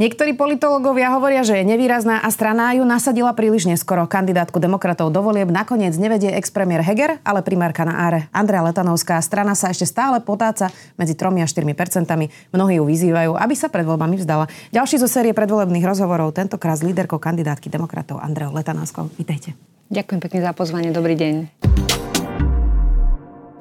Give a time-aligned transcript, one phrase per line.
[0.00, 4.08] Niektorí politológovia hovoria, že je nevýrazná a strana ju nasadila príliš neskoro.
[4.08, 8.24] Kandidátku demokratov do volieb nakoniec nevedie ex-premier Heger, ale primárka na Áre.
[8.32, 12.32] Andrea Letanovská strana sa ešte stále potáca medzi 3 a 4 percentami.
[12.48, 14.48] Mnohí ju vyzývajú, aby sa pred voľbami vzdala.
[14.72, 19.12] Ďalší zo série predvolebných rozhovorov, tentokrát s líderkou kandidátky demokratov Andreou Letanovskou.
[19.20, 19.52] Vítejte.
[19.92, 20.96] Ďakujem pekne za pozvanie.
[20.96, 21.60] Dobrý deň.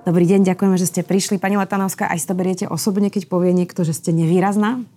[0.08, 1.36] Dobrý deň, ďakujeme, že ste prišli.
[1.36, 4.88] Pani Letanovská, aj si to beriete osobne, keď povie niekto, že ste nevýrazná?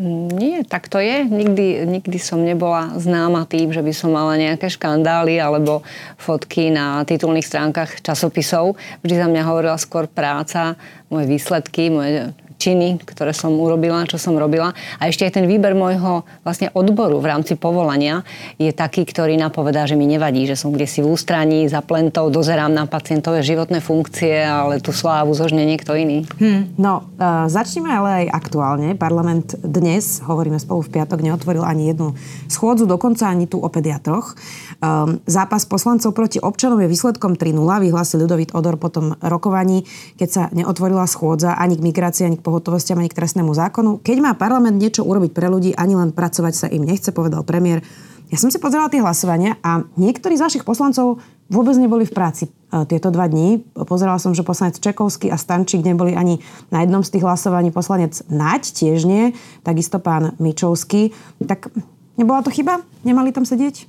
[0.00, 1.20] Nie, tak to je.
[1.28, 5.84] Nikdy, nikdy som nebola známa tým, že by som mala nejaké škandály alebo
[6.16, 8.80] fotky na titulných stránkach časopisov.
[9.04, 10.80] Vždy za mňa hovorila skôr práca,
[11.12, 14.70] moje výsledky, moje činy, ktoré som urobila, čo som robila.
[15.02, 18.22] A ešte aj ten výber môjho vlastne odboru v rámci povolania
[18.54, 22.30] je taký, ktorý napovedá, že mi nevadí, že som kde si v ústraní, za plentou,
[22.30, 26.22] dozerám na pacientové životné funkcie, ale tú slávu zožne niekto iný.
[26.38, 28.94] Hmm, no, uh, začneme ale aj aktuálne.
[28.94, 32.14] Parlament dnes, hovoríme spolu v piatok, neotvoril ani jednu
[32.46, 34.38] schôdzu, dokonca ani tu o pediatroch.
[34.78, 37.58] Um, zápas poslancov proti občanom je výsledkom 3-0,
[37.88, 39.82] vyhlásil Ľudovít Odor potom rokovaní,
[40.20, 44.04] keď sa neotvorila schôdza ani k migrácii, ani k pohotovostiam ani k trestnému zákonu.
[44.04, 47.80] Keď má parlament niečo urobiť pre ľudí, ani len pracovať sa im nechce, povedal premiér.
[48.28, 52.44] Ja som si pozerala tie hlasovania a niektorí z vašich poslancov vôbec neboli v práci
[52.48, 53.60] e, tieto dva dní.
[53.84, 56.40] Pozerala som, že poslanec Čekovský a Stančík neboli ani
[56.72, 57.72] na jednom z tých hlasovaní.
[57.72, 61.12] Poslanec Naď tiež nie, takisto pán Mičovský.
[61.44, 61.72] Tak
[62.16, 62.80] nebola to chyba?
[63.04, 63.88] Nemali tam sedieť?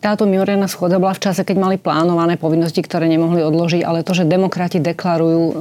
[0.00, 4.16] táto mimoriadná schôdza bola v čase, keď mali plánované povinnosti, ktoré nemohli odložiť, ale to,
[4.16, 5.54] že demokrati deklarujú e,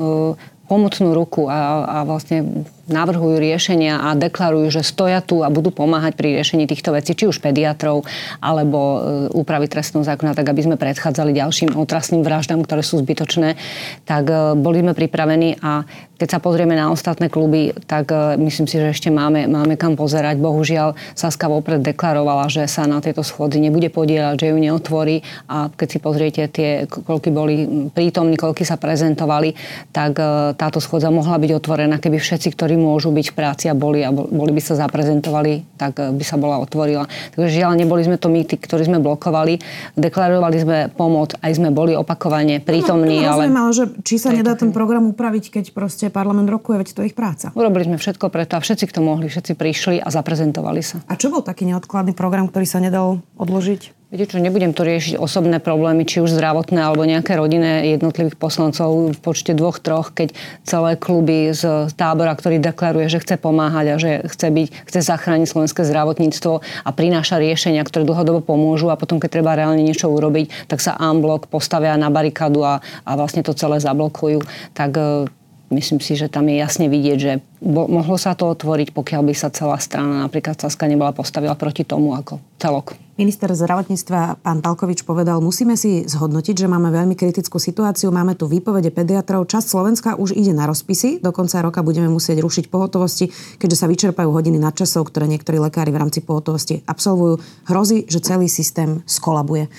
[0.67, 6.19] pomocnú ruku a, a vlastne navrhujú riešenia a deklarujú, že stoja tu a budú pomáhať
[6.19, 8.03] pri riešení týchto vecí, či už pediatrov
[8.43, 8.97] alebo e,
[9.31, 13.55] úpravy trestného zákona, tak aby sme predchádzali ďalším otrasným vraždám, ktoré sú zbytočné,
[14.03, 15.87] tak e, boli sme pripravení a
[16.19, 19.95] keď sa pozrieme na ostatné kluby, tak e, myslím si, že ešte máme, máme kam
[19.95, 20.43] pozerať.
[20.43, 25.71] Bohužiaľ, Saska vopred deklarovala, že sa na tejto schôdzi nebude podielať, že ju neotvorí a
[25.71, 29.55] keď si pozriete tie, koľky boli prítomní, koľky sa prezentovali,
[29.95, 30.19] tak
[30.55, 34.01] táto schôdza mohla byť otvorená, keby všetci, ktorí ktorí môžu byť v práci a boli
[34.01, 37.05] a boli by sa zaprezentovali, tak eh, by sa bola otvorila.
[37.37, 39.61] Takže žiaľ, neboli sme to my, tí, ktorí sme blokovali.
[39.93, 43.21] Deklarovali sme pomoc, aj sme boli opakovane prítomní.
[43.21, 43.53] No, ale...
[43.53, 47.13] ale že či sa nedá ten program upraviť, keď proste parlament rokuje, veď to je
[47.13, 47.53] ich práca.
[47.53, 51.05] Urobili sme všetko preto a všetci, kto mohli, všetci prišli a zaprezentovali sa.
[51.05, 54.02] A čo bol taký neodkladný program, ktorý sa nedal odložiť?
[54.13, 59.09] Viete čo, nebudem to riešiť osobné problémy, či už zdravotné alebo nejaké rodinné jednotlivých poslancov
[59.09, 63.95] v počte dvoch, troch, keď celé kluby z tábora, ktorý deklaruje, že chce pomáhať a
[63.97, 69.17] že chce, byť, chce zachrániť slovenské zdravotníctvo a prináša riešenia, ktoré dlhodobo pomôžu a potom,
[69.17, 73.57] keď treba reálne niečo urobiť, tak sa amblok postavia na barikádu a, a vlastne to
[73.57, 74.45] celé zablokujú.
[74.77, 75.25] Tak e,
[75.73, 79.33] myslím si, že tam je jasne vidieť, že bo, mohlo sa to otvoriť, pokiaľ by
[79.33, 82.95] sa celá strana, napríklad Saska, nebola postavila proti tomu ako celok.
[83.13, 88.49] Minister zdravotníctva pán Palkovič povedal, musíme si zhodnotiť, že máme veľmi kritickú situáciu, máme tu
[88.49, 93.29] výpovede pediatrov, časť Slovenska už ide na rozpisy, do konca roka budeme musieť rušiť pohotovosti,
[93.61, 97.37] keďže sa vyčerpajú hodiny nadčasov, ktoré niektorí lekári v rámci pohotovosti absolvujú.
[97.69, 99.69] Hrozí, že celý systém skolabuje.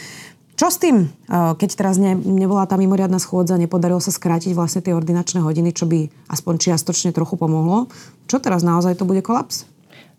[0.55, 4.95] Čo s tým, keď teraz ne, nebola tá mimoriadná schôdza, nepodarilo sa skrátiť vlastne tie
[4.95, 7.91] ordinačné hodiny, čo by aspoň čiastočne trochu pomohlo?
[8.31, 9.67] Čo teraz naozaj to bude kolaps?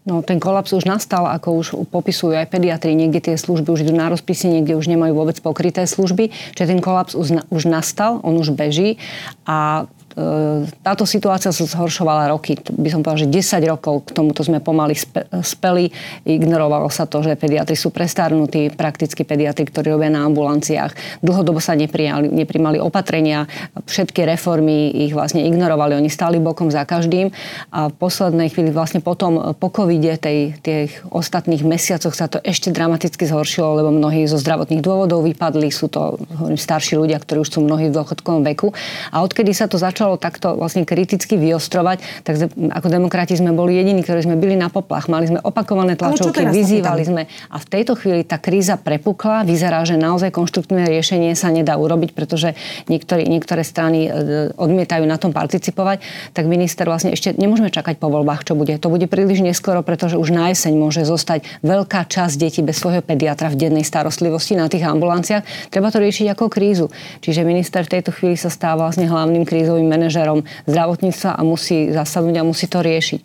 [0.06, 2.94] No, ten kolaps už nastal, ako už popisujú aj pediatri.
[2.94, 6.29] Niekde tie služby už idú na rozpisy, niekde už nemajú vôbec pokryté služby.
[6.53, 9.01] Čiže ten kolaps už, nastal, on už beží
[9.50, 9.90] a
[10.79, 12.55] táto situácia sa zhoršovala roky.
[12.55, 14.95] By som povedala, že 10 rokov k tomuto sme pomaly
[15.43, 15.91] speli.
[16.23, 21.19] Ignorovalo sa to, že pediatri sú prestarnutí, prakticky pediatri, ktorí robia na ambulanciách.
[21.19, 23.43] Dlhodobo sa neprijali, neprimali opatrenia,
[23.75, 25.99] všetky reformy ich vlastne ignorovali.
[25.99, 27.35] Oni stáli bokom za každým
[27.75, 32.71] a v poslednej chvíli vlastne potom po covide, tej, tých ostatných mesiacoch sa to ešte
[32.71, 35.68] dramaticky zhoršilo, lebo mnohí zo zdravotných dôvodov vypadli.
[35.75, 38.71] Sú to hovorím, starší ľudia, ktorí už sú mnohí v dôchodkovom veku.
[39.11, 43.74] A odkedy sa to začalo začalo takto vlastne kriticky vyostrovať, tak ako demokrati sme boli
[43.81, 45.10] jediní, ktorí sme byli na poplach.
[45.10, 47.25] Mali sme opakované tlačovky, vyzývali sme.
[47.50, 49.42] A v tejto chvíli tá kríza prepukla.
[49.42, 52.54] Vyzerá, že naozaj konštruktívne riešenie sa nedá urobiť, pretože
[52.86, 54.10] niektorí, niektoré strany e,
[54.54, 56.06] odmietajú na tom participovať.
[56.38, 58.78] Tak minister vlastne ešte nemôžeme čakať po voľbách, čo bude.
[58.78, 63.02] To bude príliš neskoro, pretože už na jeseň môže zostať veľká časť detí bez svojho
[63.02, 65.74] pediatra v dennej starostlivosti na tých ambulanciách.
[65.74, 66.94] Treba to riešiť ako krízu.
[67.25, 72.36] Čiže minister v tejto chvíli sa stáva vlastne hlavným krízovým manažerom zdravotníctva a musí zasadnúť
[72.44, 73.21] a musí to riešiť.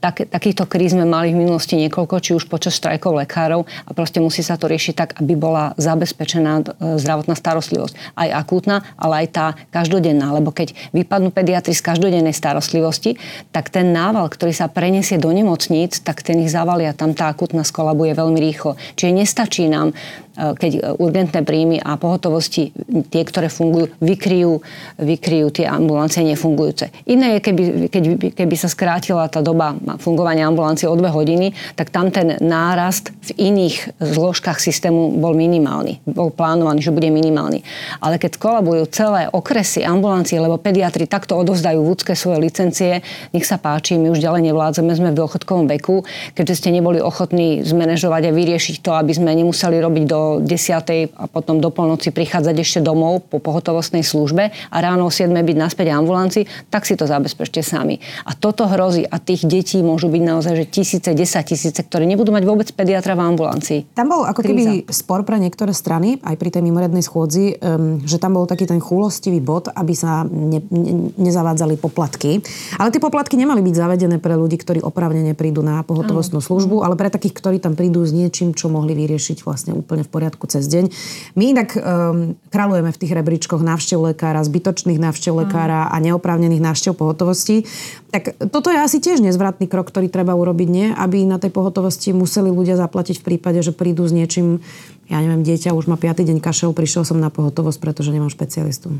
[0.00, 4.24] Tak, takýchto kríz sme mali v minulosti niekoľko, či už počas štrajkov lekárov a proste
[4.24, 6.62] musí sa to riešiť tak, aby bola zabezpečená e,
[6.96, 8.16] zdravotná starostlivosť.
[8.16, 10.32] Aj akútna, ale aj tá každodenná.
[10.32, 13.20] Lebo keď vypadnú pediatri z každodennej starostlivosti,
[13.52, 16.96] tak ten nával, ktorý sa preniesie do nemocníc, tak ten ich zavalia.
[16.96, 18.80] Tam tá akútna skolabuje veľmi rýchlo.
[18.96, 19.92] Čiže nestačí nám
[20.36, 22.72] keď urgentné príjmy a pohotovosti,
[23.12, 24.64] tie, ktoré fungujú, vykryjú,
[24.96, 26.88] vykryjú tie ambulancie nefungujúce.
[27.04, 27.62] Iné je, keby,
[27.92, 28.02] keď,
[28.32, 33.52] keby sa skrátila tá doba fungovania ambulancie o dve hodiny, tak tam ten nárast v
[33.52, 36.00] iných zložkách systému bol minimálny.
[36.08, 37.60] Bol plánovaný, že bude minimálny.
[38.00, 43.04] Ale keď kolabujú celé okresy ambulancie, lebo pediatri takto odovzdajú vúdske svoje licencie,
[43.36, 47.60] nech sa páči, my už ďalej nevládzeme, sme v dôchodkovom veku, keďže ste neboli ochotní
[47.60, 51.16] zmanéžovať a vyriešiť to, aby sme nemuseli robiť do 10.
[51.16, 55.30] a potom do polnoci prichádzať ešte domov po pohotovostnej službe a ráno o 7.
[55.32, 57.98] byť naspäť ambulanci, tak si to zabezpečte sami.
[58.28, 62.30] A toto hrozí a tých detí môžu byť naozaj že tisíce, desať tisíce, ktoré nebudú
[62.30, 63.80] mať vôbec pediatra v ambulancii.
[63.96, 64.52] Tam bol ako Kríza.
[64.52, 68.68] keby spor pre niektoré strany, aj pri tej mimoriadnej schôdzi, um, že tam bol taký
[68.68, 72.44] ten chúlostivý bod, aby sa ne, ne, nezavádzali poplatky.
[72.76, 76.94] Ale tie poplatky nemali byť zavedené pre ľudí, ktorí opravne neprídu na pohotovostnú službu, ale
[76.94, 80.68] pre takých, ktorí tam prídu s niečím, čo mohli vyriešiť vlastne úplne v poriadku cez
[80.68, 80.92] deň.
[81.32, 86.92] My inak um, kralujeme v tých rebríčkoch návštev lekára, zbytočných návštev lekára a neoprávnených návštev
[86.92, 87.64] pohotovosti.
[88.12, 90.92] Tak toto je asi tiež nezvratný krok, ktorý treba urobiť, nie?
[90.92, 94.60] Aby na tej pohotovosti museli ľudia zaplatiť v prípade, že prídu s niečím,
[95.08, 96.28] ja neviem, dieťa už má 5.
[96.28, 98.92] deň kašel, prišiel som na pohotovosť, pretože nemám špecialistu.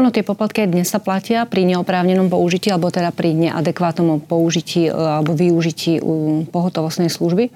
[0.00, 4.92] Ono tie poplatky dnes sa platia pri neoprávnenom použití alebo teda pri neadekvátnom použití e,
[4.96, 6.00] alebo využití
[6.48, 7.52] pohotovostnej služby.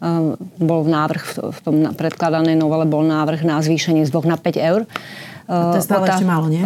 [0.00, 4.56] Ehm, bol návrh v tom predkladanej novele bol návrh na zvýšenie z 2 na 5
[4.56, 4.88] eur.
[5.44, 6.64] A to je stále ešte málo, nie?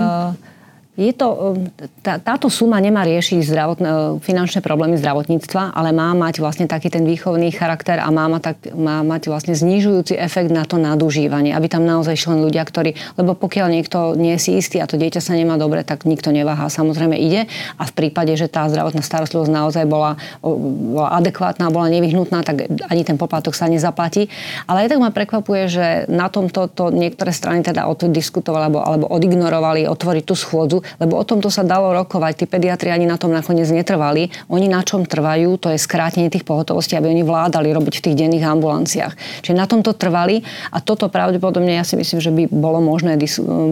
[0.94, 1.66] Je to, um,
[2.06, 6.86] tá, táto suma nemá riešiť zdravotné, uh, finančné problémy zdravotníctva, ale má mať vlastne taký
[6.86, 11.50] ten výchovný charakter a má, mať, tak, má mať vlastne znižujúci efekt na to nadužívanie,
[11.50, 14.94] aby tam naozaj šli ľudia, ktorí, lebo pokiaľ niekto nie je si istý a to
[14.94, 19.02] dieťa sa nemá dobre, tak nikto neváha, samozrejme ide a v prípade, že tá zdravotná
[19.02, 20.14] starostlivosť naozaj bola,
[20.46, 24.30] bola adekvátna, bola nevyhnutná, tak ani ten poplatok sa nezaplatí.
[24.70, 28.70] Ale aj tak ma prekvapuje, že na tomto to niektoré strany teda o to diskutovali
[28.70, 32.44] alebo, alebo odignorovali otvoriť tú schôdzu, lebo o tomto sa dalo rokovať.
[32.44, 34.30] Tí pediatri ani na tom nakoniec netrvali.
[34.50, 38.18] Oni na čom trvajú, to je skrátenie tých pohotovostí, aby oni vládali robiť v tých
[38.18, 39.12] denných ambulanciách.
[39.46, 40.42] Čiže na tomto trvali
[40.74, 43.14] a toto pravdepodobne ja si myslím, že by bolo možné,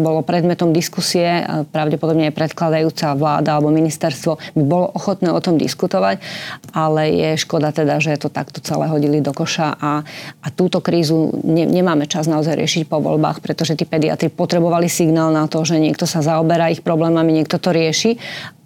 [0.00, 1.42] bolo predmetom diskusie,
[1.74, 6.22] pravdepodobne aj predkladajúca vláda alebo ministerstvo by bolo ochotné o tom diskutovať,
[6.70, 10.06] ale je škoda teda, že to takto celé hodili do koša a,
[10.40, 15.34] a túto krízu ne, nemáme čas naozaj riešiť po voľbách, pretože tí pediatri potrebovali signál
[15.34, 18.14] na to, že niekto sa zaoberá ich problémom problémami, niekto to rieši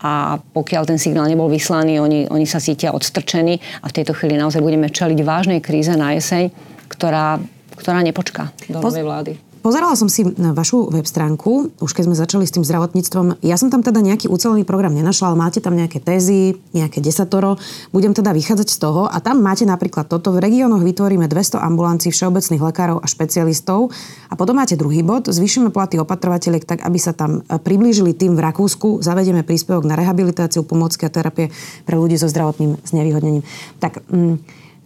[0.04, 4.36] a pokiaľ ten signál nebol vyslaný, oni, oni sa cítia odstrčení a v tejto chvíli
[4.36, 6.52] naozaj budeme čeliť vážnej kríze na jeseň,
[6.92, 7.40] ktorá,
[7.80, 9.32] ktorá nepočká do novej vlády.
[9.66, 13.42] Pozerala som si na vašu web stránku, už keď sme začali s tým zdravotníctvom.
[13.42, 17.58] Ja som tam teda nejaký ucelený program nenašla, ale máte tam nejaké tézy, nejaké desatoro.
[17.90, 20.30] Budem teda vychádzať z toho a tam máte napríklad toto.
[20.30, 23.90] V regiónoch vytvoríme 200 ambulancií všeobecných lekárov a špecialistov.
[24.30, 28.38] A potom máte druhý bod, zvýšime platy opatrovateľiek tak, aby sa tam e, priblížili tým
[28.38, 29.02] v Rakúsku.
[29.02, 31.50] Zavedieme príspevok na rehabilitáciu, pomocky a terapie
[31.82, 33.42] pre ľudí so zdravotným znevýhodnením.
[33.82, 34.34] Tak, mm,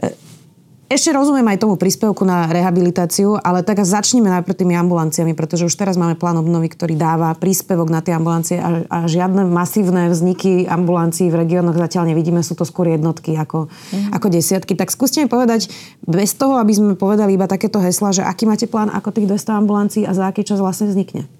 [0.00, 0.29] e,
[0.90, 5.78] ešte rozumiem aj tomu príspevku na rehabilitáciu, ale tak začneme najprv tými ambulanciami, pretože už
[5.78, 10.66] teraz máme plán obnovy, ktorý dáva príspevok na tie ambulancie a, a žiadne masívne vzniky
[10.66, 14.18] ambulancií v regiónoch zatiaľ nevidíme, sú to skôr jednotky ako, mm.
[14.18, 14.74] ako desiatky.
[14.74, 15.70] Tak skúste mi povedať,
[16.02, 19.62] bez toho, aby sme povedali iba takéto hesla, že aký máte plán, ako tých 200
[19.62, 21.30] ambulancií a za aký čas vlastne vznikne?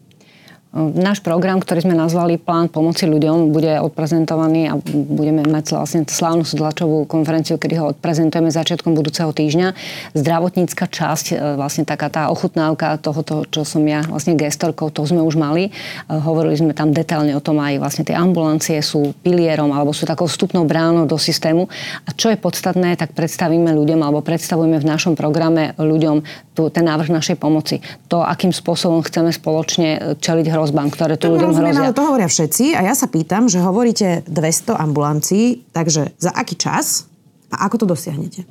[0.70, 6.46] Náš program, ktorý sme nazvali Plán pomoci ľuďom, bude odprezentovaný a budeme mať vlastne slávnu
[6.46, 9.74] tlačovú konferenciu, kedy ho odprezentujeme začiatkom budúceho týždňa.
[10.14, 15.18] Zdravotnícka časť, e, vlastne taká tá ochutnávka tohoto, čo som ja vlastne gestorkou, to sme
[15.26, 15.68] už mali.
[15.68, 15.70] E,
[16.06, 20.30] hovorili sme tam detailne o tom aj vlastne tie ambulancie sú pilierom alebo sú takou
[20.30, 21.66] vstupnou bránou do systému.
[22.06, 26.22] A čo je podstatné, tak predstavíme ľuďom alebo predstavujeme v našom programe ľuďom
[26.54, 27.82] tú, ten návrh našej pomoci.
[28.06, 31.88] To, akým spôsobom chceme spoločne čeliť hrozbám, ktoré tu ľuďom hrozia.
[31.88, 36.60] Ale to hovoria všetci a ja sa pýtam, že hovoríte 200 ambulancií, takže za aký
[36.60, 37.08] čas
[37.48, 38.44] a ako to dosiahnete?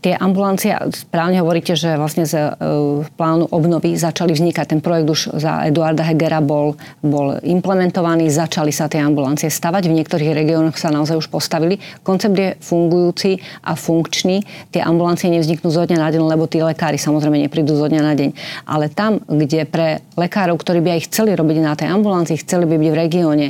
[0.00, 4.76] Tie ambulancie, správne hovoríte, že vlastne z uh, plánu obnovy začali vznikať.
[4.76, 9.88] Ten projekt už za Eduarda Hegera bol, bol implementovaný, začali sa tie ambulancie stavať.
[9.88, 11.78] V niektorých regiónoch sa naozaj už postavili.
[12.02, 14.42] Koncept je fungujúci a funkčný.
[14.74, 18.14] Tie ambulancie nevzniknú zo dňa na deň, lebo tí lekári samozrejme neprídu zo dňa na
[18.14, 18.30] deň.
[18.66, 22.76] Ale tam, kde pre lekárov, ktorí by aj chceli robiť na tej ambulancii, chceli by
[22.80, 23.46] byť v regióne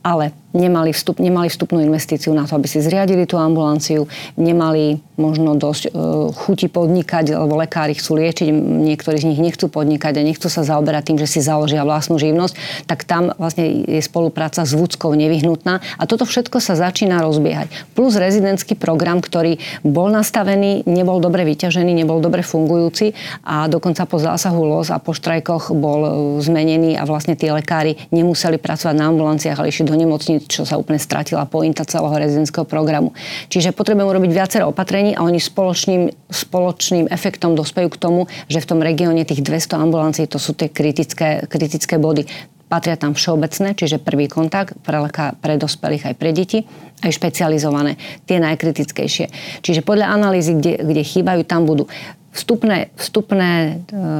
[0.00, 5.54] ale nemali, vstup, nemali vstupnú investíciu na to, aby si zriadili tú ambulanciu, nemali možno
[5.54, 5.90] dosť e,
[6.34, 8.50] chuti podnikať, lebo lekári chcú liečiť,
[8.90, 12.84] niektorí z nich nechcú podnikať a nechcú sa zaoberať tým, že si založia vlastnú živnosť,
[12.90, 17.70] tak tam vlastne je spolupráca s Vúckou nevyhnutná a toto všetko sa začína rozbiehať.
[17.94, 23.14] Plus rezidentský program, ktorý bol nastavený, nebol dobre vyťažený, nebol dobre fungujúci
[23.46, 26.10] a dokonca po zásahu LOS a po štrajkoch bol e,
[26.42, 30.78] zmenený a vlastne tí lekári nemuseli pracovať na ambulanciách, ale išli do nemocnic, čo sa
[30.78, 33.10] úplne stratila pointa celého rezidentského programu.
[33.50, 38.68] Čiže potrebujeme urobiť viacero opatrení a oni spoločným, spoločným efektom dospejú k tomu, že v
[38.70, 42.24] tom regióne tých 200 ambulancií to sú tie kritické, kritické body.
[42.70, 45.02] Patria tam všeobecné, čiže prvý kontakt pre,
[45.42, 46.62] pre dospelých aj pre deti,
[47.02, 47.98] aj špecializované,
[48.30, 49.26] tie najkritickejšie.
[49.58, 51.90] Čiže podľa analýzy, kde, kde chýbajú, tam budú
[52.30, 53.72] Vstupné, vstupné e,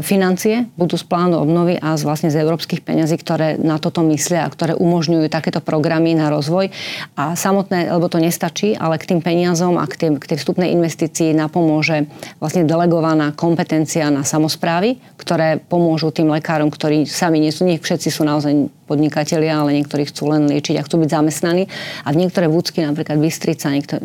[0.03, 4.43] financie budú z plánu obnovy a z, vlastne z európskych peňazí, ktoré na toto myslia
[4.43, 6.75] a ktoré umožňujú takéto programy na rozvoj.
[7.15, 10.75] A samotné, lebo to nestačí, ale k tým peniazom a k, tým, k tej vstupnej
[10.75, 12.11] investícii napomôže
[12.43, 18.11] vlastne delegovaná kompetencia na samozprávy, ktoré pomôžu tým lekárom, ktorí sami nie sú, nech všetci
[18.11, 21.71] sú naozaj podnikatelia, ale niektorí chcú len liečiť a chcú byť zamestnaní.
[22.03, 24.03] A v niektoré vúcky, napríklad Bystrica, niektoré,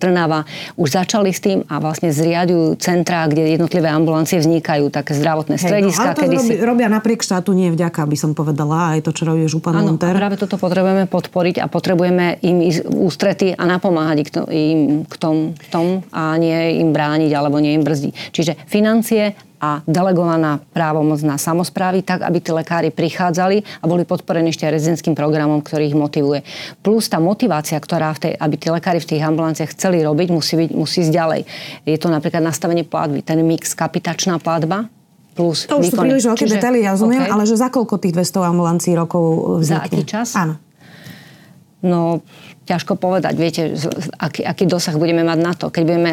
[0.00, 0.48] Trnava,
[0.80, 2.80] už začali s tým a vlastne zriadujú
[3.18, 5.98] centrá, kde jednotlivé ambulancie vznikajú, také zdravotné strediska.
[5.98, 6.54] Hej, no, ale to kedy robí, si...
[6.62, 10.14] robia napriek štátu, nie vďaka, by som povedala, aj to, čo robí Župan Áno, Monter.
[10.14, 15.66] práve toto potrebujeme podporiť a potrebujeme im ísť ústrety a napomáhať im k tomu, k
[15.66, 18.12] tomu a nie im brániť alebo nie im brzdiť.
[18.30, 24.54] Čiže financie a delegovaná právomoc na samozprávy, tak aby tí lekári prichádzali a boli podporení
[24.54, 26.46] ešte aj rezidentským programom, ktorý ich motivuje.
[26.80, 30.54] Plus tá motivácia, ktorá v tej, aby tí lekári v tých ambulanciách chceli robiť, musí,
[30.54, 31.40] byť, musí ísť ďalej.
[31.84, 34.86] Je to napríklad nastavenie platby, ten mix kapitačná platba,
[35.38, 35.94] plus To už výkony.
[35.94, 37.32] sú príliš veľké Čiže, detaily, ja rozumiem, okay.
[37.34, 39.22] ale že za koľko tých 200 ambulancií rokov
[39.62, 39.70] vznikne?
[39.70, 40.28] Za aký čas?
[40.34, 40.54] Áno.
[41.78, 42.26] No,
[42.66, 43.34] ťažko povedať.
[43.38, 43.62] Viete,
[44.18, 45.70] aký, aký dosah budeme mať na to.
[45.70, 46.12] Keď budeme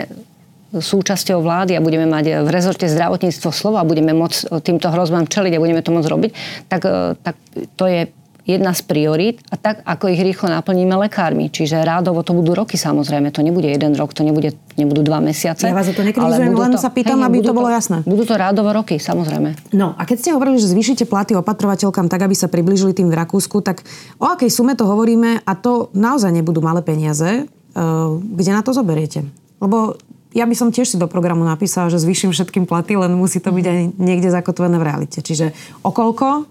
[0.79, 5.53] súčasťou vlády a budeme mať v rezorte zdravotníctvo slovo a budeme môcť týmto hrozbám čeliť
[5.55, 6.31] a budeme to môcť robiť,
[6.67, 7.35] tak, e, tak
[7.79, 8.01] to je
[8.45, 11.49] jedna z priorít a tak, ako ich rýchlo naplníme lekármi.
[11.49, 15.65] Čiže rádovo to budú roky samozrejme, to nebude jeden rok, to nebude, nebudú dva mesiace.
[15.65, 18.05] Ja vás to nekritizujem, len to, sa pýtam, hej, aby to bolo jasné.
[18.05, 19.73] Budú to rádovo roky, samozrejme.
[19.73, 23.17] No a keď ste hovorili, že zvýšite platy opatrovateľkám tak, aby sa približili tým v
[23.17, 23.81] Rakúsku, tak
[24.21, 27.49] o akej sume to hovoríme a to naozaj nebudú malé peniaze.
[27.73, 29.25] E, kde na to zoberiete?
[29.57, 29.97] Lebo
[30.35, 33.55] ja by som tiež si do programu napísala, že zvýšim všetkým platy, len musí to
[33.55, 35.23] byť aj niekde zakotvené v realite.
[35.23, 36.43] Čiže okolko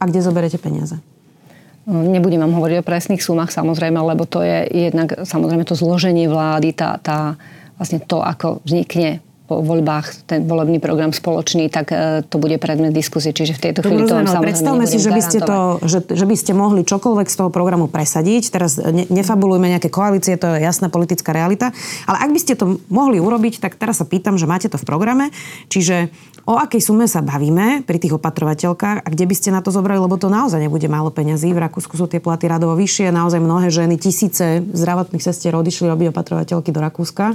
[0.00, 0.96] a kde zoberete peniaze?
[1.84, 6.72] Nebudem vám hovoriť o presných sumách samozrejme, lebo to je jednak samozrejme to zloženie vlády,
[6.72, 7.36] tá, tá
[7.76, 12.94] vlastne to, ako vznikne po voľbách ten volebný program spoločný, tak e, to bude predmet
[12.94, 13.34] diskusie.
[13.34, 16.22] Čiže v tejto chvíli to vám samozrejme Predstavme si, že by, ste to, že, že
[16.22, 18.46] by ste mohli čokoľvek z toho programu presadiť.
[18.54, 21.74] Teraz ne, nefabulujme nejaké koalície, to je jasná politická realita.
[22.06, 24.86] Ale ak by ste to mohli urobiť, tak teraz sa pýtam, že máte to v
[24.86, 25.34] programe.
[25.66, 26.14] Čiže
[26.46, 29.98] o akej sume sa bavíme pri tých opatrovateľkách a kde by ste na to zobrali,
[29.98, 31.50] lebo to naozaj nebude málo peňazí.
[31.50, 36.14] V Rakúsku sú tie platy radovo vyššie, naozaj mnohé ženy, tisíce zdravotných sestier odišli robiť
[36.14, 37.34] opatrovateľky do Rakúska.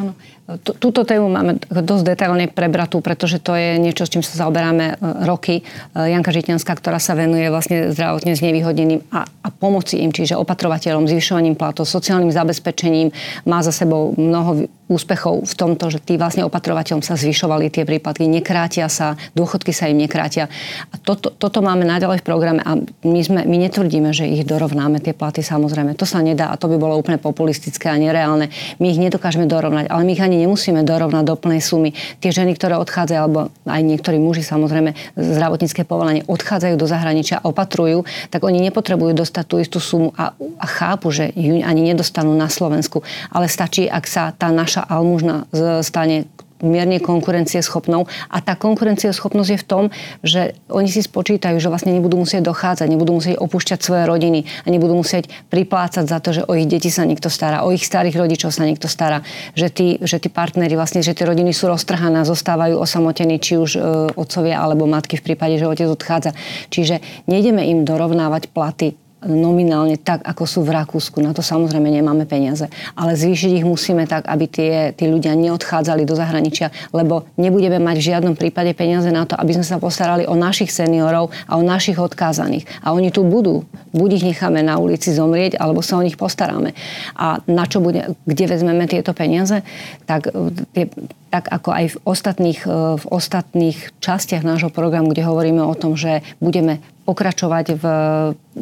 [0.00, 0.16] Áno.
[0.60, 4.94] Túto tému máme dosť detailne prebratú, pretože to je niečo, s čím sa zaoberáme e,
[5.24, 5.60] roky.
[5.60, 11.08] E, Janka Žitňanská, ktorá sa venuje vlastne zdravotne znevýhodneným a, a pomoci im, čiže opatrovateľom,
[11.08, 13.14] zvyšovaním platov, sociálnym zabezpečením,
[13.48, 18.28] má za sebou mnoho úspechov v tomto, že tí vlastne opatrovateľom sa zvyšovali tie prípadky,
[18.28, 20.52] nekrátia sa, dôchodky sa im nekrátia.
[20.92, 22.76] A toto, toto máme naďalej v programe a
[23.08, 25.96] my, sme, my netvrdíme, že ich dorovnáme, tie platy samozrejme.
[25.96, 28.52] To sa nedá a to by bolo úplne populistické a nereálne.
[28.76, 31.90] My ich nedokážeme dorovnať, ale my ich ani nemusíme dorovnať do plnej sumy.
[32.20, 38.04] Tie ženy, ktoré odchádzajú, alebo aj niektorí muži samozrejme, zdravotnícke povolanie odchádzajú do zahraničia opatrujú,
[38.28, 42.50] tak oni nepotrebujú dostať tú istú sumu a, a chápu, že ju ani nedostanú na
[42.50, 43.00] Slovensku.
[43.30, 45.46] Ale stačí, ak sa tá naša almužna
[45.82, 46.26] stane
[46.62, 48.06] mierne konkurencieschopnou.
[48.30, 49.84] A tá konkurencieschopnosť je v tom,
[50.22, 54.66] že oni si spočítajú, že vlastne nebudú musieť dochádzať, nebudú musieť opúšťať svoje rodiny a
[54.70, 58.14] nebudú musieť priplácať za to, že o ich deti sa niekto stará, o ich starých
[58.14, 59.26] rodičov sa niekto stará,
[59.58, 63.70] že tí, že tí partnery, vlastne, že tie rodiny sú roztrhané zostávajú osamotení, či už
[63.74, 63.80] e,
[64.14, 66.30] otcovia alebo matky v prípade, že otec odchádza.
[66.70, 71.22] Čiže nejdeme im dorovnávať platy nominálne tak, ako sú v Rakúsku.
[71.22, 72.66] Na to samozrejme nemáme peniaze.
[72.98, 77.96] Ale zvýšiť ich musíme tak, aby tie, tí ľudia neodchádzali do zahraničia, lebo nebudeme mať
[77.98, 81.62] v žiadnom prípade peniaze na to, aby sme sa postarali o našich seniorov a o
[81.62, 82.66] našich odkázaných.
[82.82, 83.62] A oni tu budú.
[83.94, 86.74] Buď ich necháme na ulici zomrieť, alebo sa o nich postaráme.
[87.14, 89.62] A na čo bude, kde vezmeme tieto peniaze?
[90.08, 90.34] Tak,
[90.74, 90.90] tie,
[91.30, 92.60] tak ako aj v ostatných,
[92.98, 97.84] v ostatných častiach nášho programu, kde hovoríme o tom, že budeme pokračovať v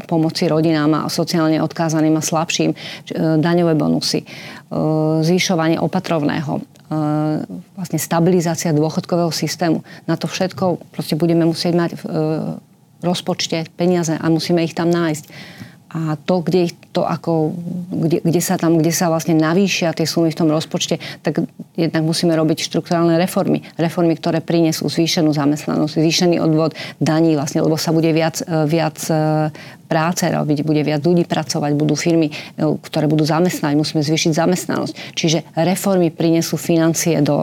[0.08, 2.76] pomoci rodinám a sociálne odkázaným a slabším, e,
[3.38, 4.26] daňové bonusy, e,
[5.24, 6.60] zvyšovanie opatrovného,
[7.78, 9.86] vlastne stabilizácia dôchodkového systému.
[10.10, 12.02] Na to všetko proste budeme musieť mať v
[12.98, 15.24] rozpočte peniaze a musíme ich tam nájsť
[15.90, 17.54] a to, kde, to ako,
[17.90, 21.46] kde, kde, sa tam, kde sa vlastne navýšia tie sumy v tom rozpočte, tak
[21.78, 23.62] jednak musíme robiť štruktúrálne reformy.
[23.78, 28.98] Reformy, ktoré prinesú zvýšenú zamestnanosť, zvýšený odvod daní vlastne, lebo sa bude viac, viac
[29.90, 32.34] práce robiť, bude viac ľudí pracovať, budú firmy, e,
[32.78, 34.94] ktoré budú zamestnať, musíme zvýšiť zamestnanosť.
[35.18, 37.34] Čiže reformy prinesú financie do,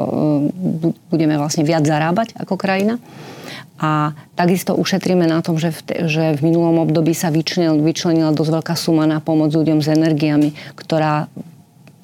[1.11, 3.03] budeme vlastne viac zarábať ako krajina.
[3.77, 8.73] A takisto ušetríme na tom, že v, že v minulom období sa vyčlenila dosť veľká
[8.73, 11.29] suma na pomoc ľuďom s energiami, ktorá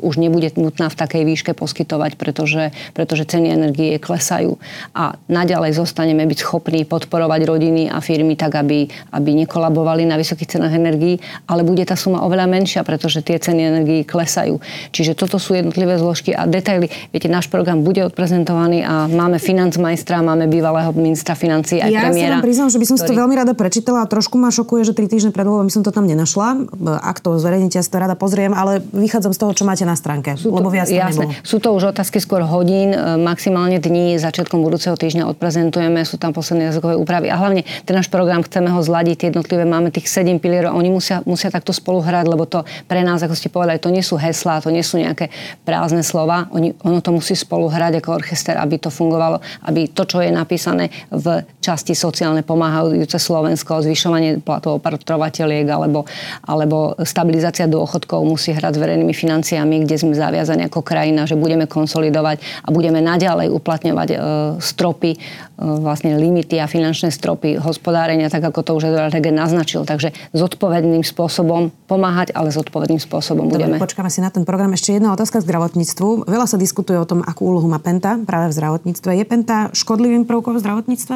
[0.04, 4.60] už nebude nutná v takej výške poskytovať, pretože, pretože ceny energie klesajú.
[4.92, 10.60] A naďalej zostaneme byť schopní podporovať rodiny a firmy tak, aby, aby nekolabovali na vysokých
[10.60, 14.60] cenách energií, ale bude tá suma oveľa menšia, pretože tie ceny energií klesajú.
[14.92, 16.92] Čiže toto sú jednotlivé zložky a detaily.
[17.16, 22.38] Viete, náš program bude odprezentovaný a máme financmajstra, máme bývalého ministra financí aj ja premiéra.
[22.38, 23.08] Ja sa priznám, že by som ktorý...
[23.08, 25.86] si to veľmi rada prečítala a trošku ma šokuje, že tri týždne pred voľbami som
[25.86, 26.68] to tam nenašla.
[27.00, 29.93] Ak to zverejníte, ja si to rada pozriem, ale vychádzam z toho, čo máte na
[29.94, 31.46] na stránke, sú to, lebo viac jasné, nebolo.
[31.46, 36.34] Sú to už otázky skôr hodín, e, maximálne dní, začiatkom budúceho týždňa odprezentujeme, sú tam
[36.34, 37.30] posledné jazykové úpravy.
[37.30, 40.90] A hlavne ten náš program chceme ho zladiť, jednotlivé máme tých 7 pilierov a oni
[40.90, 44.18] musia, musia takto spolu hrať, lebo to pre nás, ako ste povedali, to nie sú
[44.18, 45.30] heslá, to nie sú nejaké
[45.62, 49.38] prázdne slova, oni, ono to musí spolu hrať ako orchester, aby to fungovalo,
[49.70, 56.10] aby to, čo je napísané v časti sociálne pomáhajúce Slovensko, zvyšovanie platov opatrovateľiek alebo,
[56.48, 61.68] alebo stabilizácia dôchodkov musí hrať s verejnými financiami, kde sme zaviazaní ako krajina, že budeme
[61.68, 64.18] konsolidovať a budeme naďalej uplatňovať e,
[64.64, 65.18] stropy, e,
[65.60, 69.84] vlastne limity a finančné stropy hospodárenia, tak ako to už Eduard Hege naznačil.
[69.84, 73.76] Takže zodpovedným spôsobom pomáhať, ale zodpovedným spôsobom Dobre, budeme.
[73.78, 74.72] počkáme si na ten program.
[74.74, 76.28] Ešte jedna otázka k zdravotníctvu.
[76.28, 79.10] Veľa sa diskutuje o tom, akú úlohu má Penta práve v zdravotníctve.
[79.20, 81.16] Je Penta škodlivým prvkom v zdravotníctve?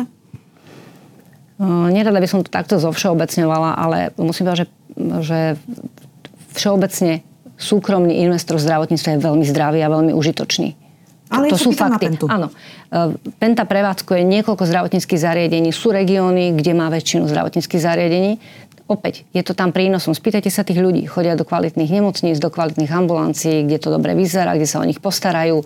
[1.58, 4.68] Uh, nerada by som to takto zovšeobecňovala, ale musím povedať, že,
[5.26, 5.40] že
[6.54, 7.26] všeobecne
[7.58, 10.78] súkromný investor v zdravotníctve je veľmi zdravý a veľmi užitočný.
[11.28, 12.16] Ale to sú fakty.
[12.32, 12.48] Áno.
[12.48, 15.76] E, Penta prevádzkuje niekoľko zdravotníckých zariadení.
[15.76, 18.40] Sú regióny, kde má väčšinu zdravotníckých zariadení.
[18.88, 20.16] Opäť, je to tam prínosom.
[20.16, 21.04] Spýtajte sa tých ľudí.
[21.04, 25.04] Chodia do kvalitných nemocníc, do kvalitných ambulancií, kde to dobre vyzerá, kde sa o nich
[25.04, 25.66] postarajú e,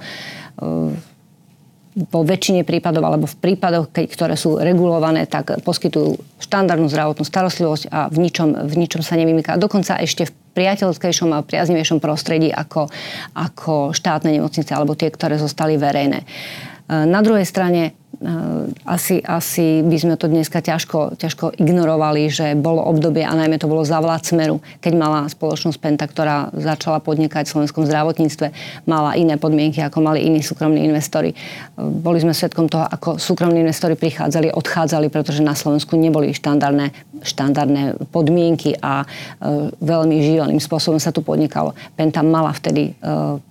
[1.92, 7.92] vo väčšine prípadov alebo v prípadoch, keď, ktoré sú regulované, tak poskytujú štandardnú zdravotnú starostlivosť
[7.92, 9.60] a v ničom, v ničom sa nevymýka.
[9.60, 12.88] Dokonca ešte v priateľskejšom a priaznivejšom prostredí ako,
[13.36, 16.24] ako štátne nemocnice alebo tie, ktoré zostali verejné.
[16.92, 17.96] Na druhej strane
[18.86, 23.66] asi, asi by sme to dneska ťažko, ťažko ignorovali, že bolo obdobie, a najmä to
[23.66, 28.54] bolo za vlád Smeru, keď mala spoločnosť Penta, ktorá začala podnikať v slovenskom zdravotníctve,
[28.86, 31.34] mala iné podmienky, ako mali iní súkromní investori.
[31.34, 36.94] Eh, boli sme svetkom toho, ako súkromní investori prichádzali, odchádzali, pretože na Slovensku neboli štandardné,
[37.26, 39.06] štandardné podmienky a e,
[39.78, 41.78] veľmi živelným spôsobom sa tu podnikalo.
[41.94, 42.98] Penta mala vtedy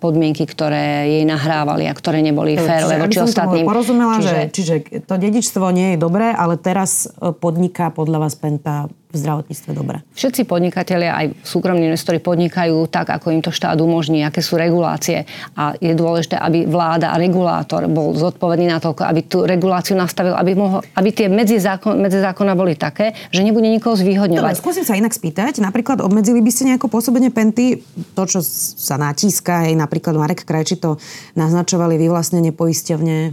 [0.03, 3.67] podmienky, ktoré jej nahrávali a ktoré neboli férové voči ostatným.
[3.67, 8.37] Porozumela, Čiže, že Čiže to dedičstvo nie je dobré, ale teraz e, podniká podľa vás
[8.37, 10.05] Penta v zdravotníctve dobre?
[10.13, 15.25] Všetci podnikatelia, aj súkromní investori podnikajú tak, ako im to štát umožní, aké sú regulácie.
[15.57, 20.37] A je dôležité, aby vláda a regulátor bol zodpovedný na to, aby tú reguláciu nastavil,
[20.37, 24.61] aby, mohol, aby tie medzizákon, medzizákona boli také, že nebude nikoho zvýhodňovať.
[24.61, 25.65] Dobre, skúsim sa inak spýtať.
[25.65, 27.81] Napríklad obmedzili by ste nejako pôsobenie Penty,
[28.13, 31.01] to, čo sa natíska, aj napríklad Marek Krajči to
[31.33, 33.33] naznačovali vyvlastnenie poisťovne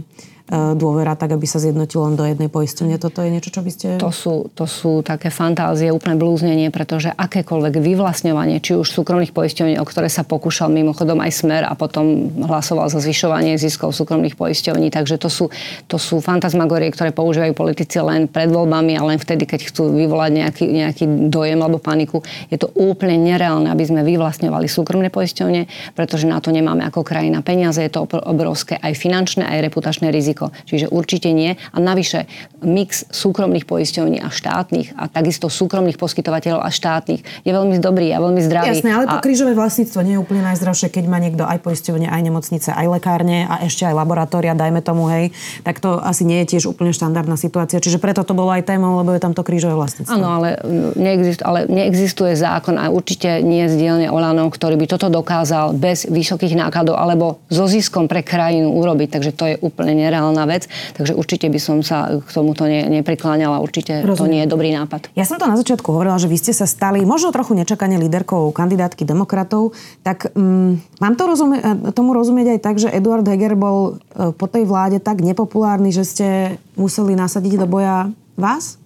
[0.50, 2.96] dôvera, tak aby sa zjednotilo len do jednej poistenie.
[2.96, 3.86] Toto je niečo, čo by ste...
[4.00, 9.76] To sú, to sú také fantázie, úplne blúznenie, pretože akékoľvek vyvlastňovanie, či už súkromných poisťovní,
[9.76, 14.88] o ktoré sa pokúšal mimochodom aj Smer a potom hlasoval za zvyšovanie ziskov súkromných poisťovní.
[14.88, 15.44] Takže to sú,
[15.84, 20.30] to sú fantasmagorie, ktoré používajú politici len pred voľbami a len vtedy, keď chcú vyvolať
[20.32, 22.24] nejaký, nejaký dojem alebo paniku.
[22.48, 27.44] Je to úplne nereálne, aby sme vyvlastňovali súkromné poisťovne, pretože na to nemáme ako krajina
[27.44, 27.84] peniaze.
[27.84, 30.54] Je to obrovské aj finančné, aj reputačné riziko riziko.
[30.66, 31.58] Čiže určite nie.
[31.74, 32.30] A navyše
[32.62, 38.18] mix súkromných poisťovní a štátnych a takisto súkromných poskytovateľov a štátnych je veľmi dobrý a
[38.18, 38.74] veľmi zdravý.
[38.74, 39.22] Jasné, ale to a...
[39.22, 43.46] krížové vlastníctvo nie je úplne najzdravšie, keď má niekto aj poisťovne, aj nemocnice, aj lekárne
[43.46, 45.30] a ešte aj laboratória, dajme tomu, hej,
[45.62, 47.78] tak to asi nie je tiež úplne štandardná situácia.
[47.78, 50.18] Čiže preto to bolo aj témou, lebo je tam to krížové vlastníctvo.
[50.18, 50.58] Áno, ale,
[50.98, 56.10] neexistuje, ale neexistuje zákon a určite nie je zdielne Olano, ktorý by toto dokázal bez
[56.10, 59.08] vysokých nákladov alebo so ziskom pre krajinu urobiť.
[59.14, 59.94] Takže to je úplne
[60.28, 60.68] nereálna vec.
[60.94, 63.64] Takže určite by som sa k tomuto ne, neprikláňala.
[63.64, 64.16] Určite Rozumiem.
[64.16, 65.08] to nie je dobrý nápad.
[65.16, 68.52] Ja som to na začiatku hovorila, že vy ste sa stali možno trochu nečakane líderkou
[68.52, 69.72] kandidátky demokratov.
[70.04, 74.30] Tak um, mám to rozumie, e, tomu rozumieť aj tak, že Eduard Heger bol uh,
[74.36, 76.28] po tej vláde tak nepopulárny, že ste
[76.76, 78.76] museli nasadiť do boja vás?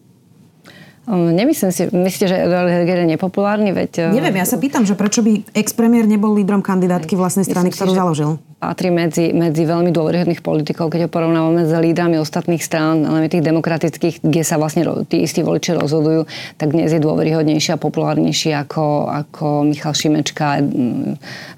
[1.03, 3.75] Hm, nemyslím si, myslíte, že Eduard Heger je nepopulárny?
[3.75, 4.15] Veď...
[4.15, 7.99] Neviem, ja sa pýtam, že prečo by ex-premiér nebol lídrom kandidátky vlastnej strany, ktorú si,
[7.99, 8.31] založil?
[8.63, 13.43] Patrí medzi, medzi veľmi dôveryhodných politikov, keď ho porovnávame s lídrami ostatných strán, ale tých
[13.43, 16.23] demokratických, kde sa vlastne tí istí voliči rozhodujú,
[16.55, 20.63] tak dnes je dôveryhodnejší a populárnejší ako, ako Michal Šimečka,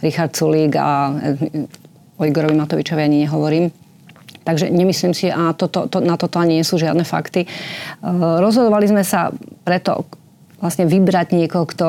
[0.00, 1.12] Richard Sulík a
[2.16, 3.83] o Igorovi Matovičovi ani nehovorím.
[4.44, 7.48] Takže nemyslím si, a to, to, to, na toto ani nie sú žiadne fakty.
[8.04, 9.32] Uh, rozhodovali sme sa
[9.64, 10.04] preto
[10.60, 11.88] vlastne vybrať niekoho, kto,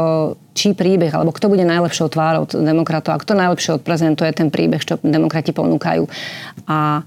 [0.52, 5.00] čí príbeh, alebo kto bude najlepšou tvárou demokratov a kto najlepšie odprezentuje ten príbeh, čo
[5.00, 6.04] demokrati ponúkajú.
[6.68, 7.04] A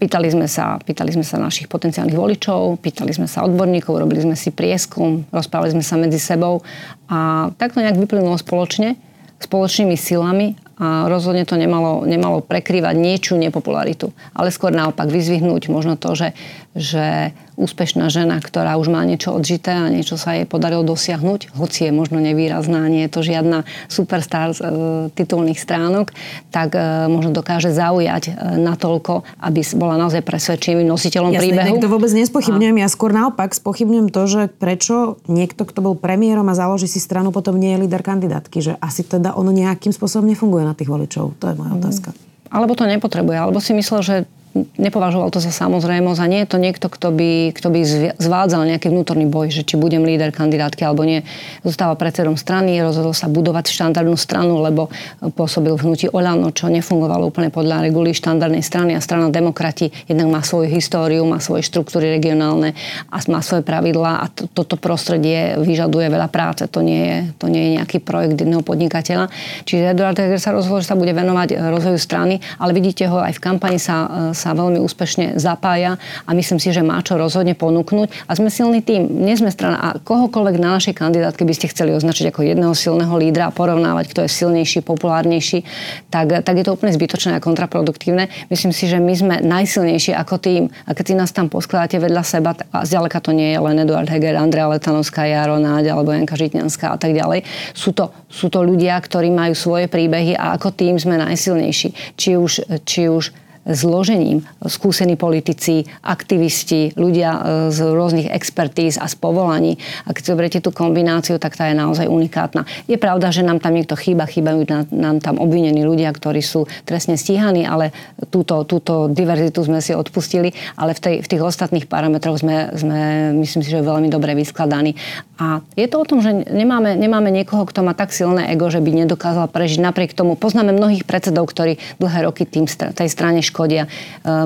[0.00, 4.32] Pýtali sme, sa, pýtali sme sa našich potenciálnych voličov, pýtali sme sa odborníkov, robili sme
[4.32, 6.64] si prieskum, rozprávali sme sa medzi sebou
[7.04, 8.96] a takto nejak vyplynulo spoločne,
[9.44, 14.16] spoločnými silami a rozhodne to nemalo, nemalo prekrývať niečú nepopularitu.
[14.32, 16.32] Ale skôr naopak vyzvihnúť možno to, že,
[16.72, 21.86] že úspešná žena, ktorá už má niečo odžité a niečo sa jej podarilo dosiahnuť, hoci
[21.88, 24.66] je možno nevýrazná, nie je to žiadna superstar z e,
[25.12, 26.16] titulných stránok,
[26.48, 26.80] tak e,
[27.12, 28.32] možno dokáže zaujať e,
[28.64, 31.76] natoľko, aby bola naozaj presvedčivým nositeľom Jasne, príbehu.
[31.84, 32.76] to vôbec nespochybňujem.
[32.80, 32.80] A...
[32.80, 37.28] Ja skôr naopak spochybňujem to, že prečo niekto, kto bol premiérom a založí si stranu,
[37.28, 38.58] potom nie je líder kandidátky.
[38.64, 41.36] Že asi teda ono nejakým spôsobom nefunguje na tých voličov.
[41.36, 41.78] To je moja mm.
[41.84, 42.10] otázka.
[42.50, 44.16] Alebo to nepotrebuje, alebo si myslel, že
[44.54, 47.80] nepovažoval to za samozrejmosť a nie je to niekto, kto by, kto by
[48.18, 51.22] zvádzal nejaký vnútorný boj, že či budem líder kandidátky alebo nie.
[51.62, 54.90] Zostáva predsedom strany, rozhodol sa budovať štandardnú stranu, lebo
[55.38, 60.26] pôsobil v hnutí Olano, čo nefungovalo úplne podľa regulí štandardnej strany a strana demokrati jednak
[60.26, 62.74] má svoju históriu, má svoje štruktúry regionálne
[63.06, 66.66] a má svoje pravidlá a to, toto prostredie vyžaduje veľa práce.
[66.66, 69.30] To nie je, to nie je nejaký projekt jedného podnikateľa.
[69.62, 73.40] Čiže Eduard sa rozhodol, že sa bude venovať rozvoju strany, ale vidíte ho aj v
[73.40, 78.08] kampani sa sa veľmi úspešne zapája a myslím si, že má čo rozhodne ponúknuť.
[78.24, 79.04] A sme silný tým.
[79.20, 79.76] Nie sme strana.
[79.76, 84.16] A kohokoľvek na našej kandidátke by ste chceli označiť ako jedného silného lídra a porovnávať,
[84.16, 85.68] kto je silnejší, populárnejší,
[86.08, 88.32] tak, tak je to úplne zbytočné a kontraproduktívne.
[88.48, 90.62] Myslím si, že my sme najsilnejší ako tým.
[90.88, 94.08] A keď si nás tam poskladáte vedľa seba, a zďaleka to nie je len Eduard
[94.08, 97.44] Heger, Andrea Letanovská, Jaro Náď alebo Janka Žitňanská a tak ďalej.
[97.74, 102.14] Sú to, sú to ľudia, ktorí majú svoje príbehy a ako tým sme najsilnejší.
[102.14, 102.52] Či už,
[102.86, 103.34] či už
[103.68, 104.40] zložením.
[104.64, 109.76] Skúsení politici, aktivisti, ľudia e, z rôznych expertíz a z povolaní.
[110.08, 112.64] A keď zoberiete tú kombináciu, tak tá je naozaj unikátna.
[112.88, 117.20] Je pravda, že nám tam niekto chýba, chýbajú nám tam obvinení ľudia, ktorí sú trestne
[117.20, 117.92] stíhaní, ale
[118.32, 123.00] túto, túto diverzitu sme si odpustili, ale v, tej, v tých ostatných parametroch sme, sme,
[123.44, 124.96] myslím si, že veľmi dobre vyskladaní.
[125.36, 128.80] A je to o tom, že nemáme, nemáme niekoho, kto má tak silné ego, že
[128.80, 129.80] by nedokázal prežiť.
[129.80, 133.84] Napriek tomu poznáme mnohých predsedov, ktorí dlhé roky tým, tej strane škodia.
[133.84, 133.88] E,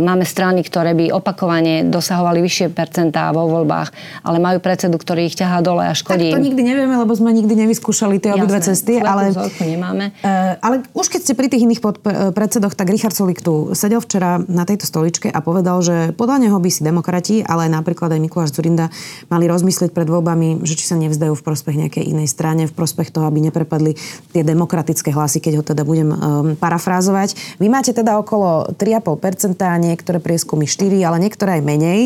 [0.00, 3.92] máme strany, ktoré by opakovane dosahovali vyššie percentá vo voľbách,
[4.24, 6.32] ale majú predsedu, ktorý ich ťahá dole a škodí.
[6.32, 8.96] Tak to nikdy nevieme, lebo sme nikdy nevyskúšali tie obidve cesty.
[9.04, 10.16] Ale, nemáme.
[10.24, 11.88] Uh, ale už keď ste pri tých iných e,
[12.32, 16.56] predsedoch, tak Richard Solik tu sedel včera na tejto stoličke a povedal, že podľa neho
[16.56, 18.88] by si demokrati, ale napríklad aj Mikuláš Zurinda
[19.28, 23.10] mali rozmyslieť pred voľbami, že či sa nevzdajú v prospech nejakej inej strane, v prospech
[23.10, 23.98] toho, aby neprepadli
[24.30, 26.18] tie demokratické hlasy, keď ho teda budem um,
[26.54, 27.58] parafrázovať.
[27.58, 32.00] Vy máte teda okolo 3 3,5%, niektoré prieskumy 4, ale niektoré aj menej.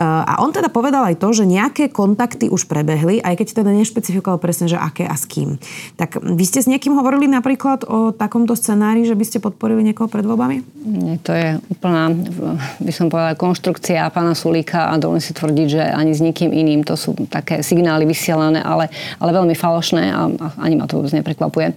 [0.00, 4.40] A on teda povedal aj to, že nejaké kontakty už prebehli, aj keď teda nešpecifikoval
[4.40, 5.60] presne, že aké a s kým.
[6.00, 10.08] Tak vy ste s niekým hovorili napríklad o takomto scenári, že by ste podporili niekoho
[10.08, 10.62] pred voľbami?
[10.80, 12.08] Nie, to je úplná,
[12.80, 16.86] by som povedala, konštrukcia pána Sulíka a dovolím si tvrdiť, že ani s nikým iným.
[16.88, 18.88] To sú také signály vysielané, ale,
[19.20, 21.76] ale veľmi falošné a, a ani ma to vôbec neprekvapuje.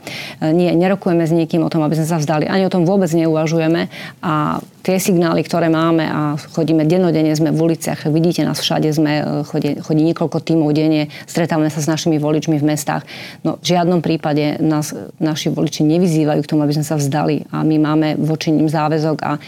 [0.56, 2.48] Nie, nerokujeme s nikým o tom, aby sme sa vzdali.
[2.48, 3.92] Ani o tom vôbec neuvažujeme
[4.24, 4.53] a
[4.84, 9.24] tie signály, ktoré máme a chodíme dennodenne, sme v uliciach, vidíte nás všade, sme, e,
[9.48, 13.08] chodí, chodí niekoľko tímov denne, stretávame sa s našimi voličmi v mestách.
[13.48, 14.92] No v žiadnom prípade nás
[15.24, 19.18] naši voliči nevyzývajú k tomu, aby sme sa vzdali a my máme voči ním záväzok
[19.24, 19.40] a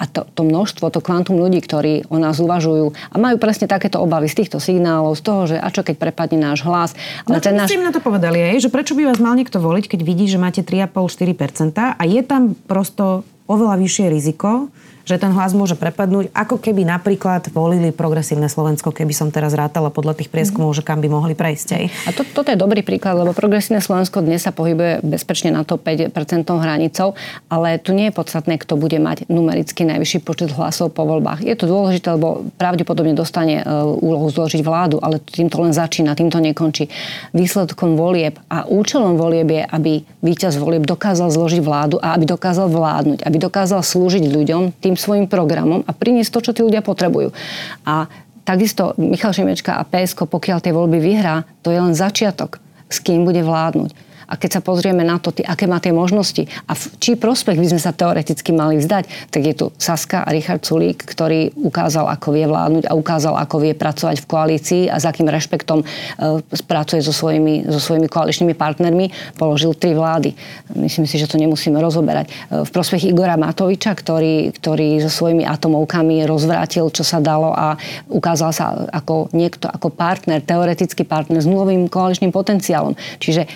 [0.00, 4.00] a to, to množstvo, to kvantum ľudí, ktorí o nás uvažujú a majú presne takéto
[4.00, 6.96] obavy z týchto signálov, z toho, že a čo keď prepadne náš hlas.
[7.28, 7.68] Ale no, ten náš...
[7.76, 10.64] na to povedali aj, že prečo by vás mal niekto voliť, keď vidí, že máte
[10.64, 14.70] 3,5-4% a je tam prosto oveľa vyššie riziko,
[15.10, 19.90] že ten hlas môže prepadnúť, ako keby napríklad volili progresívne Slovensko, keby som teraz rátala
[19.90, 21.68] podľa tých prieskumov, že kam by mohli prejsť.
[21.74, 21.84] Aj.
[22.06, 25.74] A to, toto je dobrý príklad, lebo progresívne Slovensko dnes sa pohybuje bezpečne na to
[25.74, 26.14] 5%
[26.46, 27.18] hranicou,
[27.50, 31.42] ale tu nie je podstatné, kto bude mať numericky najvyšší počet hlasov po voľbách.
[31.42, 36.38] Je to dôležité, lebo pravdepodobne dostane e, úlohu zložiť vládu, ale týmto len začína, týmto
[36.38, 36.86] nekončí.
[37.34, 39.92] Výsledkom volieb a účelom volieb je, aby
[40.22, 45.26] víťaz volieb dokázal zložiť vládu a aby dokázal vládnuť, aby dokázal slúžiť ľuďom tým svojim
[45.26, 47.32] programom a priniesť to, čo tí ľudia potrebujú.
[47.88, 48.04] A
[48.44, 52.60] takisto Michal Šimečka a PSK, pokiaľ tie voľby vyhrá, to je len začiatok,
[52.92, 54.09] s kým bude vládnuť.
[54.30, 57.66] A keď sa pozrieme na to, aké má tie možnosti a v čí prospech by
[57.74, 62.30] sme sa teoreticky mali vzdať, tak je tu Saska a Richard Sulík, ktorý ukázal, ako
[62.30, 65.86] vie vládnuť a ukázal, ako vie pracovať v koalícii a s akým rešpektom e,
[66.62, 69.34] pracuje so svojimi, so svojimi koaličnými partnermi.
[69.34, 70.38] Položil tri vlády.
[70.78, 72.30] Myslím si, že to nemusíme rozoberať.
[72.30, 77.74] E, v prospech Igora Matoviča, ktorý, ktorý so svojimi atomovkami rozvrátil, čo sa dalo a
[78.06, 82.94] ukázal sa ako niekto, ako partner, teoretický partner s nulovým koaličným potenciálom.
[83.18, 83.50] Čiže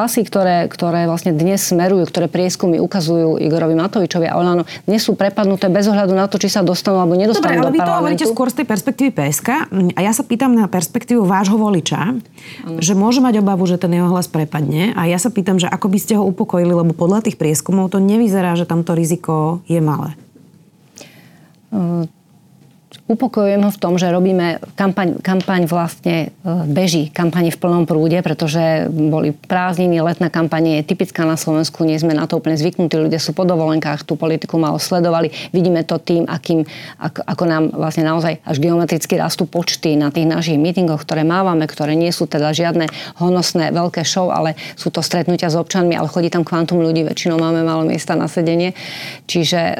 [0.00, 5.12] hlasy, ktoré, ktoré vlastne dnes smerujú, ktoré prieskumy ukazujú Igorovi Matovičovi a Olano, dnes sú
[5.12, 7.92] prepadnuté bez ohľadu na to, či sa dostanú alebo nedostanú Dobre, ale do vy to
[7.92, 12.80] hovoríte skôr z tej perspektívy PSK a ja sa pýtam na perspektívu vášho voliča, ano.
[12.80, 15.92] že môže mať obavu, že ten jeho hlas prepadne a ja sa pýtam, že ako
[15.92, 20.16] by ste ho upokojili, lebo podľa tých prieskumov to nevyzerá, že tamto riziko je malé.
[21.70, 22.08] Uh
[23.10, 28.14] upokojujem ho v tom, že robíme kampaň, kampaň vlastne e, beží, kampaň v plnom prúde,
[28.22, 32.94] pretože boli prázdniny, letná kampaň je typická na Slovensku, nie sme na to úplne zvyknutí,
[32.94, 35.34] ľudia sú po dovolenkách, tú politiku malo sledovali.
[35.50, 36.62] Vidíme to tým, akým,
[37.02, 41.66] ako, ako nám vlastne naozaj až geometricky rastú počty na tých našich mítingoch, ktoré mávame,
[41.66, 42.86] ktoré nie sú teda žiadne
[43.18, 47.42] honosné veľké show, ale sú to stretnutia s občanmi, ale chodí tam kvantum ľudí, väčšinou
[47.42, 48.70] máme málo miesta na sedenie.
[49.26, 49.74] Čiže e,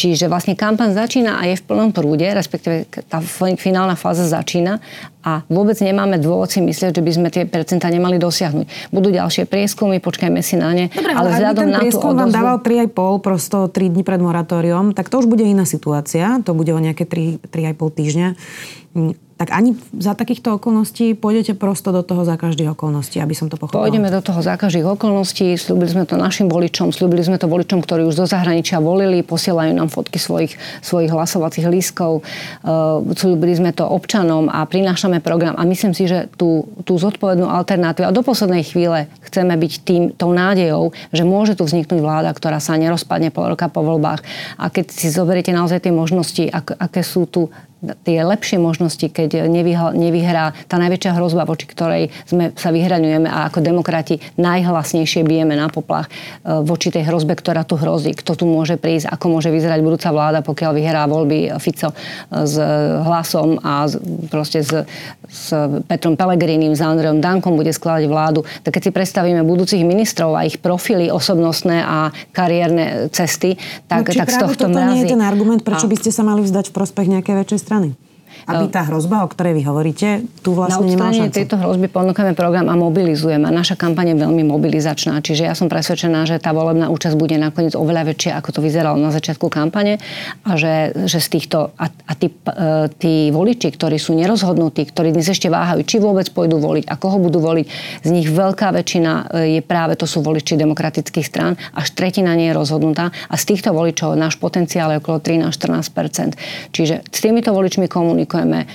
[0.00, 3.20] Čiže vlastne kampaň začína a je v plnom prúde, respektíve tá
[3.60, 4.80] finálna fáza začína
[5.20, 8.88] a vôbec nemáme dôvod si myslieť, že by sme tie percentá nemali dosiahnuť.
[8.88, 10.86] Budú ďalšie prieskumy, počkajme si na ne.
[10.88, 12.20] Dobre, ale, ale vzhľadom ten na prieskum odozvu...
[12.24, 16.40] vám dával 3,5 prosto 3 dní pred moratóriom, tak to už bude iná situácia.
[16.48, 18.28] To bude o nejaké 3, 3,5 týždňa
[19.40, 23.56] tak ani za takýchto okolností pôjdete prosto do toho za každých okolností, aby som to
[23.56, 23.88] pochopila.
[23.88, 27.80] Pôjdeme do toho za každých okolností, slúbili sme to našim voličom, slúbili sme to voličom,
[27.80, 33.72] ktorí už zo zahraničia volili, posielajú nám fotky svojich, svojich hlasovacích lístkov, uh, slúbili sme
[33.72, 38.22] to občanom a prinášame program a myslím si, že tú, tú zodpovednú alternatívu a do
[38.22, 43.34] poslednej chvíle chceme byť tým, tou nádejou, že môže tu vzniknúť vláda, ktorá sa nerozpadne
[43.34, 44.22] pol roka po voľbách.
[44.62, 47.50] A keď si zoberiete naozaj tie možnosti, ak, aké sú tu
[48.04, 49.48] tie lepšie možnosti, keď
[49.94, 55.72] nevyhrá tá najväčšia hrozba, voči ktorej sme sa vyhraňujeme a ako demokrati najhlasnejšie bijeme na
[55.72, 56.12] poplach e,
[56.60, 58.12] voči tej hrozbe, ktorá tu hrozí.
[58.12, 61.96] Kto tu môže prísť, ako môže vyzerať budúca vláda, pokiaľ vyhrá voľby Fico e,
[62.44, 62.54] s
[63.00, 63.88] hlasom a
[64.28, 64.84] proste s,
[65.30, 65.54] s
[65.86, 68.42] Petrom Pelegrinim, s Andreom Dankom bude skladať vládu.
[68.66, 73.54] Tak keď si predstavíme budúcich ministrov a ich profily osobnostné a kariérne cesty,
[73.86, 74.90] tak, no, tak z tohto mrazí.
[74.90, 75.90] nie je ten argument, prečo a...
[75.90, 77.88] by ste sa mali vzdať v prospech nejakej väčšej strany?
[78.48, 80.08] Aby tá hrozba, o ktorej vy hovoríte,
[80.40, 81.32] tu vlastne nemá šancu.
[81.32, 83.46] tejto hrozby ponúkame program a mobilizujeme.
[83.52, 87.76] Naša kampaň je veľmi mobilizačná, čiže ja som presvedčená, že tá volebná účasť bude nakoniec
[87.76, 90.00] oveľa väčšia, ako to vyzeralo na začiatku kampane
[90.42, 95.12] a že, že z týchto a, a tí, e, tí voliči, ktorí sú nerozhodnutí, ktorí
[95.14, 97.66] dnes ešte váhajú, či vôbec pôjdu voliť a koho budú voliť,
[98.02, 102.50] z nich veľká väčšina e, je práve, to sú voliči demokratických strán, až tretina nie
[102.50, 107.86] je rozhodnutá a z týchto voličov náš potenciál je okolo 13-14 Čiže s týmito voličmi
[107.86, 108.70] komunikujeme komunikujeme,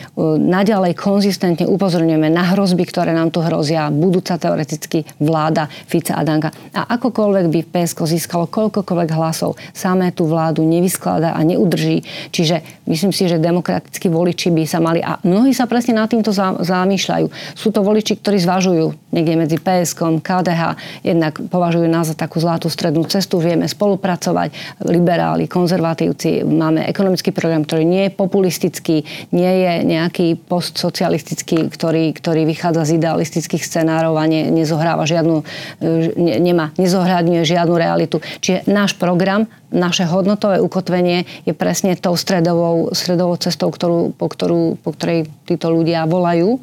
[0.51, 6.51] naďalej konzistentne upozorňujeme na hrozby, ktoré nám tu hrozia, budúca teoreticky vláda Fica a Danka.
[6.75, 12.03] A akokoľvek by PSK získalo koľkokoľvek hlasov, samé tú vládu nevyskladá a neudrží.
[12.35, 16.35] Čiže myslím si, že demokratickí voliči by sa mali, a mnohí sa presne nad týmto
[16.59, 17.55] zamýšľajú.
[17.55, 20.63] Sú to voliči, ktorí zvažujú niekde medzi PSK, KDH,
[21.07, 27.63] jednak považujú nás za takú zlatú strednú cestu, vieme spolupracovať, liberáli, konzervatívci, máme ekonomický program,
[27.63, 34.17] ktorý nie je populistický, nie nie je nejaký postsocialistický, ktorý, ktorý vychádza z idealistických scenárov
[34.17, 35.45] a ne, nezohráva žiadnu,
[35.81, 38.17] e, ne, nemá, nezohľadňuje žiadnu realitu.
[38.41, 44.79] Čiže náš program naše hodnotové ukotvenie je presne tou stredovou, stredovou cestou, ktorú, po, ktorú,
[44.79, 46.57] po ktorej títo ľudia volajú.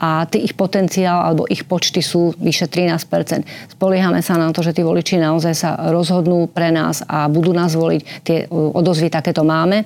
[0.00, 2.96] A tý ich potenciál alebo ich počty sú vyše 13
[3.76, 7.76] Spoliehame sa na to, že tí voliči naozaj sa rozhodnú pre nás a budú nás
[7.76, 8.02] voliť.
[8.24, 9.84] Tie odozvy takéto máme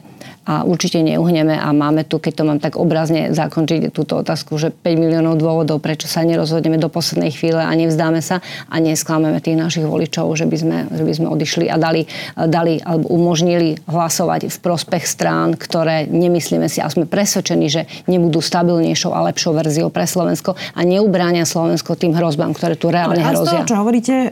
[0.51, 4.75] a určite neuhneme a máme tu, keď to mám tak obrazne zakončiť túto otázku, že
[4.75, 9.57] 5 miliónov dôvodov, prečo sa nerozhodneme do poslednej chvíle a nevzdáme sa a nesklameme tých
[9.57, 12.03] našich voličov, že by sme, že by sme odišli a dali,
[12.35, 17.89] dali dali alebo umožnili hlasovať v prospech strán, ktoré nemyslíme si a sme presvedčení, že
[18.05, 23.25] nebudú stabilnejšou a lepšou verziou pre Slovensko a neubránia Slovensko tým hrozbám, ktoré tu reálne
[23.25, 23.41] Ale hrozia.
[23.41, 24.29] Ale z toho, čo hovoríte, e,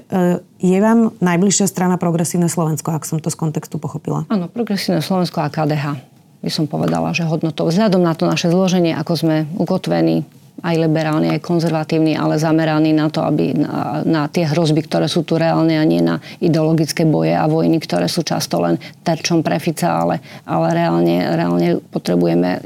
[0.61, 4.29] je vám najbližšia strana Progresívne Slovensko, ak som to z kontextu pochopila?
[4.29, 5.97] Áno, Progresívne Slovensko a KDH
[6.45, 7.67] by som povedala, že hodnotou.
[7.67, 10.23] Vzhľadom na to naše zloženie, ako sme ukotvení,
[10.59, 15.23] aj liberálny, aj konzervatívny, ale zameraný na to, aby na, na tie hrozby, ktoré sú
[15.23, 19.63] tu reálne a nie na ideologické boje a vojny, ktoré sú často len terčom pre
[19.63, 22.59] Fica, ale, ale reálne, reálne potrebujeme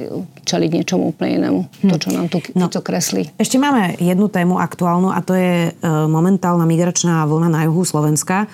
[0.42, 1.60] čeliť niečomu úplne inému.
[1.84, 1.90] Hm.
[1.92, 2.68] To, čo nám tu no.
[2.68, 3.30] kreslí.
[3.36, 8.48] Ešte máme jednu tému aktuálnu a to je e, momentálna migračná vlna na juhu Slovenska.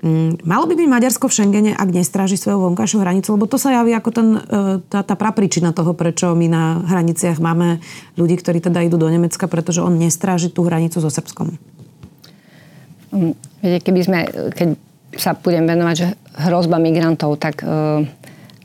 [0.00, 3.36] Mm, malo by byť Maďarsko v Schengene, ak nestráži svoju vonkajšiu hranicu?
[3.36, 4.40] Lebo to sa javí ako ten, e,
[4.88, 7.84] tá, tá prapričina toho, prečo my na hraniciach máme
[8.16, 11.52] ľudí, ktorí teda idú do Nemecka, pretože on nestráži tú hranicu so Srbskom.
[13.12, 14.18] Mm, viete, keby sme,
[14.56, 14.68] keď
[15.20, 16.08] sa budem venovať, že
[16.48, 18.08] hrozba migrantov, tak e,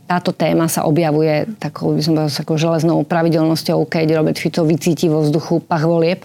[0.08, 5.12] táto téma sa objavuje takou, by som povedal, takou železnou pravidelnosťou, keď Robert Fico vycíti
[5.12, 6.24] vo vzduchu pach volieb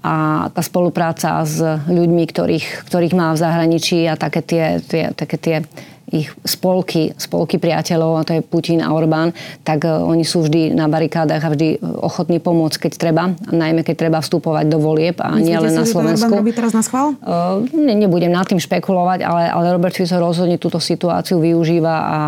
[0.00, 5.36] a tá spolupráca s ľuďmi, ktorých, ktorých má v zahraničí a také tie, tie, také
[5.36, 5.56] tie
[6.10, 9.30] ich spolky, spolky priateľov, a to je Putin a Orbán,
[9.62, 13.86] tak uh, oni sú vždy na barikádach a vždy ochotní pomôcť, keď treba, a najmä
[13.86, 16.26] keď treba vstupovať do volieb a nie len na Slovensku.
[16.26, 17.14] Myslíte teraz na schvál?
[17.22, 22.18] Uh, ne, nebudem nad tým špekulovať, ale, ale Robert Fico rozhodne túto situáciu využíva a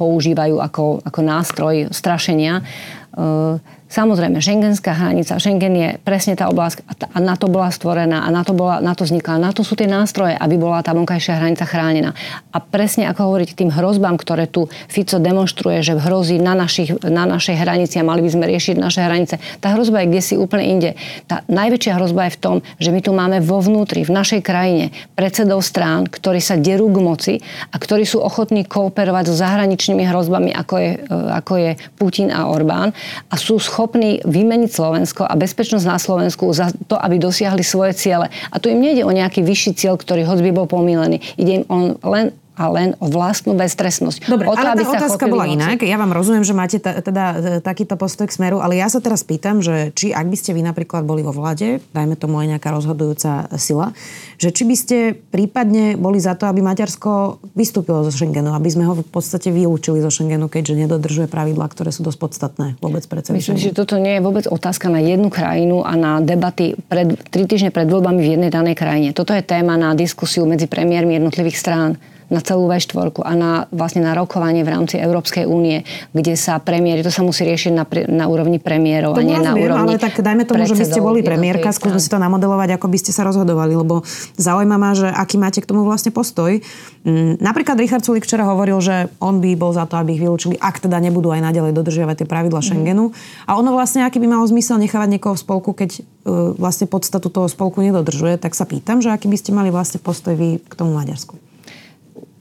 [0.00, 2.64] používajú ako, ako nástroj strašenia.
[3.12, 8.28] Uh, Samozrejme, šengenská hranica, Schengen je presne tá oblasť a na to bola stvorená a
[8.28, 9.40] na to, bola, na to vznikla.
[9.40, 12.12] Na to sú tie nástroje, aby bola tá vonkajšia hranica chránená.
[12.52, 17.24] A presne ako hovoríte, tým hrozbám, ktoré tu Fico demonstruje, že hrozí na, našich, na
[17.24, 20.68] našej hranici a mali by sme riešiť naše hranice, tá hrozba je kde si úplne
[20.68, 20.90] inde.
[21.24, 24.92] Tá najväčšia hrozba je v tom, že my tu máme vo vnútri, v našej krajine,
[25.16, 27.34] predsedov strán, ktorí sa derú k moci
[27.72, 32.52] a ktorí sú ochotní kooperovať so zahraničnými hrozbami, ako je, e, ako je Putin a
[32.52, 32.92] Orbán
[33.32, 33.77] a sú schopní
[34.26, 38.26] vymeniť Slovensko a bezpečnosť na Slovensku za to, aby dosiahli svoje ciele.
[38.50, 41.22] A tu im nejde o nejaký vyšší cieľ, ktorý hoď by bol pomílený.
[41.38, 44.26] Ide im on len a len o vlastnú beztrestnosť.
[44.26, 45.54] Dobre, o to, ale tá otázka bola moci.
[45.54, 45.78] inak.
[45.86, 48.98] Ja vám rozumiem, že máte t- teda e, takýto postoj k smeru, ale ja sa
[48.98, 52.58] teraz pýtam, že či ak by ste vy napríklad boli vo vlade, dajme tomu aj
[52.58, 53.94] nejaká rozhodujúca sila,
[54.42, 58.90] že či by ste prípadne boli za to, aby Maďarsko vystúpilo zo Schengenu, aby sme
[58.90, 63.22] ho v podstate vylúčili zo Schengenu, keďže nedodržuje pravidlá, ktoré sú dosť podstatné vôbec pre
[63.22, 63.70] celý Myslím, Schengen.
[63.70, 67.70] že toto nie je vôbec otázka na jednu krajinu a na debaty pred, tri týždne
[67.70, 69.14] pred voľbami v jednej danej krajine.
[69.14, 71.90] Toto je téma na diskusiu medzi premiérmi jednotlivých strán
[72.28, 75.80] na celú V4 a na, vlastne na rokovanie v rámci Európskej únie,
[76.12, 79.48] kde sa premiéry, to sa musí riešiť na, na úrovni premiérov to a nie rozumiem,
[79.48, 82.76] na úrovni ale tak dajme tomu, že by ste boli premiérka, skúsme si to namodelovať,
[82.76, 84.04] ako by ste sa rozhodovali, lebo
[84.36, 86.60] zaujíma ma, že aký máte k tomu vlastne postoj.
[87.08, 90.60] Mm, napríklad Richard Sulik včera hovoril, že on by bol za to, aby ich vylúčili,
[90.60, 92.66] ak teda nebudú aj naďalej dodržiavať tie pravidla mm.
[92.68, 93.16] Schengenu.
[93.48, 97.32] A ono vlastne, aký by malo zmysel nechávať niekoho v spolku, keď uh, vlastne podstatu
[97.32, 100.72] toho spolku nedodržuje, tak sa pýtam, že aký by ste mali vlastne postoj vy k
[100.76, 101.47] tomu Maďarsku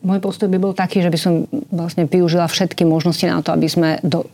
[0.01, 1.33] môj postoj by bol taký, že by som
[1.73, 4.25] vlastne využila všetky možnosti na to, aby sme, do,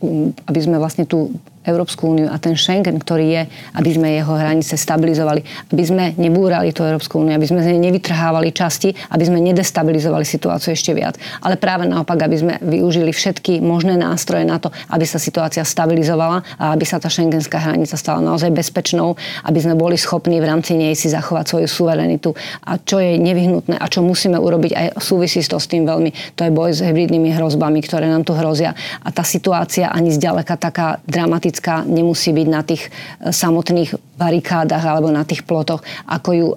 [0.48, 1.32] aby sme vlastne tú
[1.64, 3.42] Európsku úniu a ten Schengen, ktorý je,
[3.74, 5.40] aby sme jeho hranice stabilizovali,
[5.72, 10.24] aby sme nebúrali tú Európsku úniu, aby sme z nej nevytrhávali časti, aby sme nedestabilizovali
[10.24, 11.16] situáciu ešte viac.
[11.40, 16.44] Ale práve naopak, aby sme využili všetky možné nástroje na to, aby sa situácia stabilizovala
[16.60, 20.76] a aby sa tá šengenská hranica stala naozaj bezpečnou, aby sme boli schopní v rámci
[20.76, 22.36] nej si zachovať svoju suverenitu.
[22.64, 26.46] A čo je nevyhnutné a čo musíme urobiť aj súvisí to s tým veľmi, to
[26.46, 28.74] je boj s hybridnými hrozbami, ktoré nám tu hrozia.
[29.02, 34.82] A tá situácia ani zďaleka taká dramatická politická nemusí byť na tých e, samotných barikádach
[34.82, 36.48] alebo na tých plotoch, ako ju,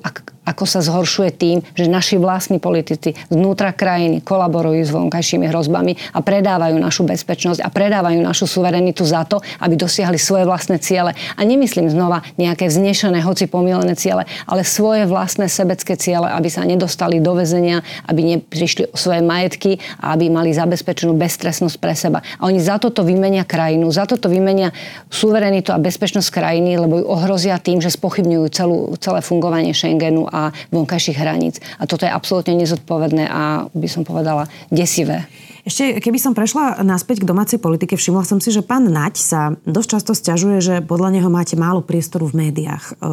[0.47, 6.23] ako sa zhoršuje tým, že naši vlastní politici vnútra krajiny kolaborujú s vonkajšími hrozbami a
[6.23, 11.11] predávajú našu bezpečnosť a predávajú našu suverenitu za to, aby dosiahli svoje vlastné ciele.
[11.35, 16.63] A nemyslím znova nejaké vznešené, hoci pomilené ciele, ale svoje vlastné sebecké ciele, aby sa
[16.63, 22.23] nedostali do väzenia, aby neprišli o svoje majetky a aby mali zabezpečenú bezstresnosť pre seba.
[22.39, 24.71] A oni za toto vymenia krajinu, za toto vymenia
[25.11, 30.51] suverenitu a bezpečnosť krajiny, lebo ju ohrozia tým, že spochybňujú celú, celé fungovanie Schengenu a
[30.75, 31.63] vonkajších hraníc.
[31.79, 35.23] A toto je absolútne nezodpovedné a by som povedala desivé.
[35.67, 39.41] Ešte, keby som prešla naspäť k domácej politike, všimla som si, že pán Naď sa
[39.67, 42.95] dosť často stiažuje, že podľa neho máte málo priestoru v médiách.
[42.95, 43.11] E,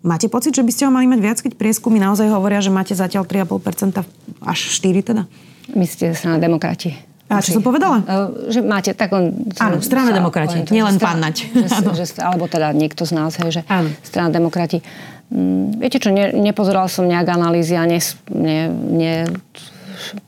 [0.00, 2.96] máte pocit, že by ste ho mali mať viac, keď prieskumy naozaj hovoria, že máte
[2.96, 4.00] zatiaľ 3,5%
[4.40, 5.22] až 4 teda?
[5.76, 7.09] Myslíte sa na demokrati?
[7.30, 8.02] A čo som povedala?
[8.02, 9.30] Uh, že máte tak on...
[9.62, 11.46] Áno, strana demokrati, nielen pán Naď.
[12.26, 13.86] Alebo teda niekto z nás, hej, že Áno.
[14.02, 14.82] strana demokrati.
[15.30, 18.02] Mm, viete čo, ne, nepozeral som nejak analýzy a ne,
[18.34, 19.14] ne, ne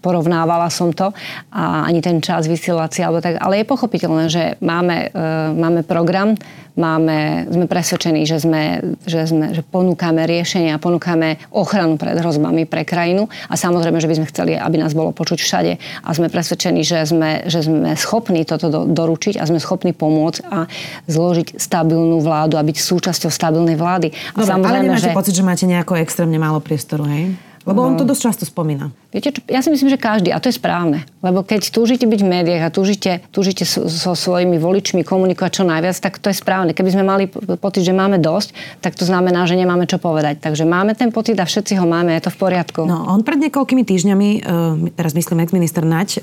[0.00, 1.10] porovnávala som to
[1.52, 5.18] a ani ten čas vysielací, alebo tak, ale je pochopiteľné, že máme, e,
[5.56, 6.34] máme program,
[6.76, 12.88] máme, sme presvedčení, že, sme, že, sme, že ponúkame riešenia, ponúkame ochranu pred hrozbami pre
[12.88, 16.80] krajinu a samozrejme, že by sme chceli, aby nás bolo počuť všade a sme presvedčení,
[16.80, 20.64] že sme, že sme schopní toto do, doručiť a sme schopní pomôcť a
[21.08, 24.08] zložiť stabilnú vládu a byť súčasťou stabilnej vlády.
[24.36, 25.16] A Dobre, ale nemáte že...
[25.16, 27.36] pocit, že máte nejako extrémne málo priestoru, hej?
[27.62, 28.90] Lebo on to dosť často spomína.
[29.12, 31.04] Viete čo, ja si myslím, že každý, a to je správne.
[31.20, 33.84] Lebo keď túžite byť v médiách a túžite, túžite so,
[34.16, 36.72] svojimi voličmi komunikovať čo najviac, tak to je správne.
[36.72, 37.28] Keby sme mali
[37.60, 40.40] pocit, že máme dosť, tak to znamená, že nemáme čo povedať.
[40.40, 42.88] Takže máme ten pocit a všetci ho máme, je to v poriadku.
[42.88, 46.20] No, on pred niekoľkými týždňami, e, teraz myslím ex-minister Naď, e,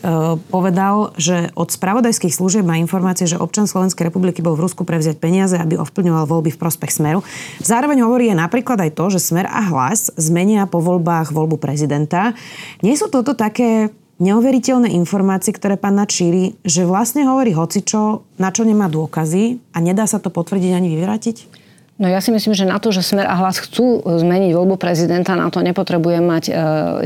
[0.49, 5.21] povedal, že od spravodajských služieb má informácie, že občan Slovenskej republiky bol v Rusku prevziať
[5.21, 7.21] peniaze, aby ovplyvňoval voľby v prospech Smeru.
[7.61, 12.33] Zároveň hovorí napríklad aj to, že Smer a Hlas zmenia po voľbách voľbu prezidenta.
[12.79, 13.91] Nie sú toto také
[14.23, 20.07] neuveriteľné informácie, ktoré pán načíri, že vlastne hovorí hocičo, na čo nemá dôkazy a nedá
[20.07, 21.58] sa to potvrdiť ani vyvrátiť?
[21.99, 25.35] No ja si myslím, že na to, že Smer a Hlas chcú zmeniť voľbu prezidenta,
[25.35, 26.51] na to nepotrebuje mať e,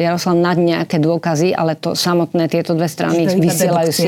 [0.06, 4.06] Jaroslav nad nejaké dôkazy, ale to samotné tieto dve strany vysielajú si.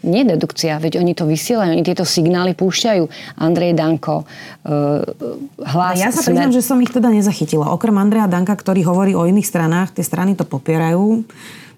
[0.00, 3.04] Nie dedukcia, veď oni to vysielajú, oni tieto signály púšťajú.
[3.42, 5.02] Andrej Danko, e,
[5.66, 5.98] hlas...
[5.98, 7.74] Ja sa priznám, že som ich teda nezachytila.
[7.74, 11.26] Okrem Andreja Danka, ktorý hovorí o iných stranách, tie strany to popierajú.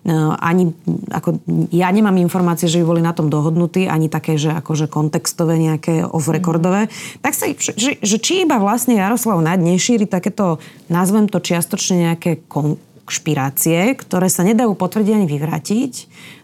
[0.02, 0.74] No, ani,
[1.14, 1.38] ako,
[1.70, 6.02] ja nemám informácie, že by boli na tom dohodnutí, ani také, že akože kontextové, nejaké
[6.02, 6.90] off-recordové.
[6.90, 7.22] Mm.
[7.22, 10.58] Tak sa, že, že či iba vlastne Jaroslav Naď nešíri takéto,
[10.90, 15.92] nazvem to čiastočne nejaké konšpirácie, ktoré sa nedajú potvrdiť ani vyvrátiť,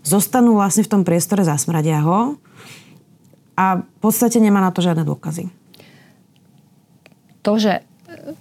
[0.06, 2.38] zostanú vlastne v tom priestore, zasmradia ho
[3.58, 5.50] a v podstate nemá na to žiadne dôkazy.
[7.42, 7.82] To, že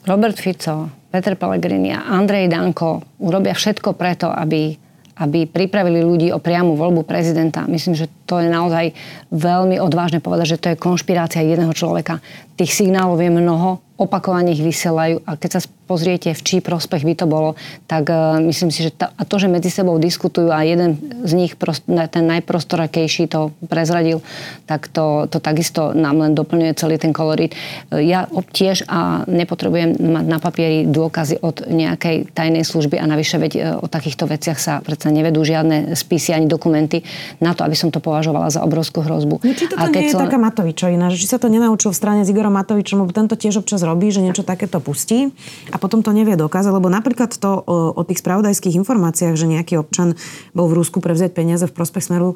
[0.06, 4.86] Robert Fico, Peter Pellegrini a Andrej Danko urobia všetko preto, aby
[5.18, 7.66] aby pripravili ľudí o priamu voľbu prezidenta.
[7.66, 8.94] Myslím, že to je naozaj
[9.34, 12.22] veľmi odvážne povedať, že to je konšpirácia jedného človeka.
[12.54, 17.14] Tých signálov je mnoho, opakovane ich vysielajú a keď sa pozriete, v čí prospech by
[17.16, 17.56] to bolo,
[17.88, 21.32] tak uh, myslím si, že ta, a to, že medzi sebou diskutujú a jeden z
[21.34, 24.20] nich, prost, ten najprostorakejší to prezradil,
[24.68, 27.56] tak to, to takisto nám len doplňuje celý ten kolorít.
[27.90, 33.40] Uh, ja tiež a nepotrebujem mať na papieri dôkazy od nejakej tajnej služby a navyše
[33.40, 37.08] veď uh, o takýchto veciach sa predsa nevedú žiadne spisy ani dokumenty
[37.40, 39.40] na to, aby som to považovala za obrovskú hrozbu.
[39.40, 40.28] No, či to nie je som...
[40.28, 43.64] taká Matovičovina, že či sa to nenaučil v strane s Igorom Matovičom, lebo tento tiež
[43.64, 45.32] občas robí, že niečo takéto pustí
[45.72, 49.80] a potom to nevie dokázať, lebo napríklad to o, o tých spravodajských informáciách, že nejaký
[49.80, 50.20] občan
[50.52, 52.36] bol v Rusku prevziať peniaze v prospech Smeru,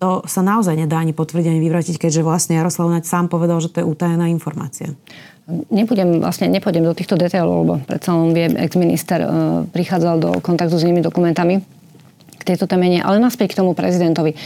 [0.00, 3.68] to sa naozaj nedá ani potvrdiť, ani vyvratiť, keďže vlastne Jaroslav Naď sám povedal, že
[3.68, 4.96] to je utajená informácia.
[5.68, 9.28] Nebudem, vlastne nepôjdem do týchto detailov, lebo predsa len vie, ex-minister e,
[9.68, 11.79] prichádzal do kontaktu s inými dokumentami
[12.40, 14.32] k tejto téme ale naspäť k tomu prezidentovi.
[14.32, 14.36] E,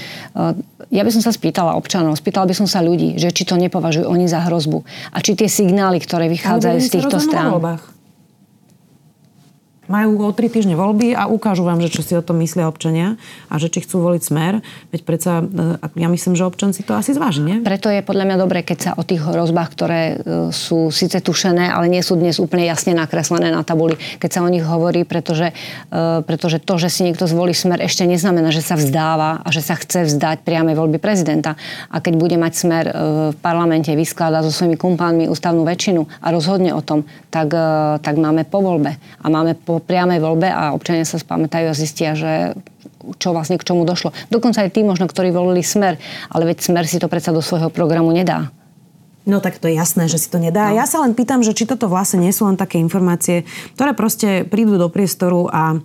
[0.91, 4.11] ja by som sa spýtala občanov, spýtala by som sa ľudí, že či to nepovažujú
[4.11, 4.83] oni za hrozbu
[5.15, 7.55] a či tie signály, ktoré vychádzajú z týchto strán
[9.87, 13.21] majú o tri týždne voľby a ukážu vám, že čo si o tom myslia občania
[13.53, 14.65] a že či chcú voliť smer.
[14.91, 17.57] Veď predsa, e, ja myslím, že občan si to asi zváži, nie?
[17.61, 20.15] Preto je podľa mňa dobré, keď sa o tých hrozbách, ktoré e,
[20.51, 24.49] sú síce tušené, ale nie sú dnes úplne jasne nakreslené na tabuli, keď sa o
[24.49, 25.53] nich hovorí, pretože,
[25.93, 29.61] e, pretože to, že si niekto zvolí smer, ešte neznamená, že sa vzdáva a že
[29.61, 31.55] sa chce vzdať priamej voľby prezidenta.
[31.93, 32.85] A keď bude mať smer
[33.35, 37.51] v parlamente, vyskladá so svojimi kumpánmi ústavnú väčšinu a rozhodne o tom, tak,
[38.01, 41.75] tak máme po voľbe a máme po po priamej voľbe a občania sa spamätajú a
[41.75, 42.55] zistia, že
[43.19, 44.15] čo vlastne k čomu došlo.
[44.31, 46.01] Dokonca aj tí možno, ktorí volili Smer,
[46.31, 48.49] ale veď Smer si to predsa do svojho programu nedá.
[49.25, 50.69] No tak to je jasné, že si to nedá.
[50.69, 50.77] No.
[50.77, 54.45] Ja sa len pýtam, že či toto vlastne nie sú len také informácie, ktoré proste
[54.45, 55.77] prídu do priestoru a e,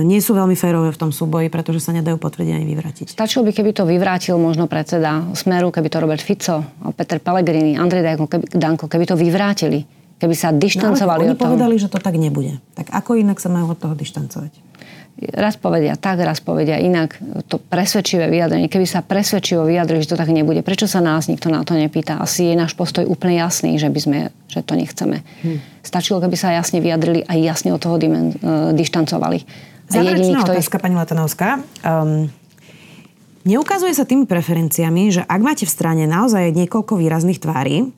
[0.00, 3.06] nie sú veľmi férové v tom súboji, pretože sa nedajú potvrdiť ani vyvrátiť.
[3.12, 6.64] Stačilo by, keby to vyvrátil možno predseda Smeru, keby to Robert Fico,
[6.96, 9.99] Peter Pellegrini, Andrej Danko, keby, Danko, keby to vyvrátili.
[10.20, 11.56] Keby sa dištancovali no, od toho.
[11.56, 12.60] povedali, že to tak nebude.
[12.76, 14.70] Tak ako inak sa majú od toho dištancovať?
[15.20, 17.20] raz povedia tak, raz povedia inak.
[17.52, 18.72] To presvedčivé vyjadrenie.
[18.72, 22.16] Keby sa presvedčivo vyjadrili, že to tak nebude, prečo sa nás nikto na to nepýta?
[22.16, 24.18] Asi je náš postoj úplne jasný, že, by sme,
[24.48, 25.20] že to nechceme.
[25.44, 25.58] Hmm.
[25.84, 29.44] Stačilo, keby sa jasne vyjadrili a jasne od toho dimen, uh, dištancovali.
[29.92, 30.82] Záverečná otázka, je...
[30.82, 31.60] pani Latanovská.
[31.84, 32.30] Um,
[33.44, 37.90] neukazuje sa tými preferenciami, že ak máte v strane naozaj niekoľko výrazných tvári,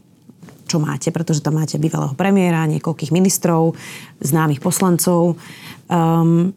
[0.72, 3.76] čo máte, pretože tam máte bývalého premiéra, niekoľkých ministrov,
[4.24, 5.36] známych poslancov,
[5.92, 6.56] um,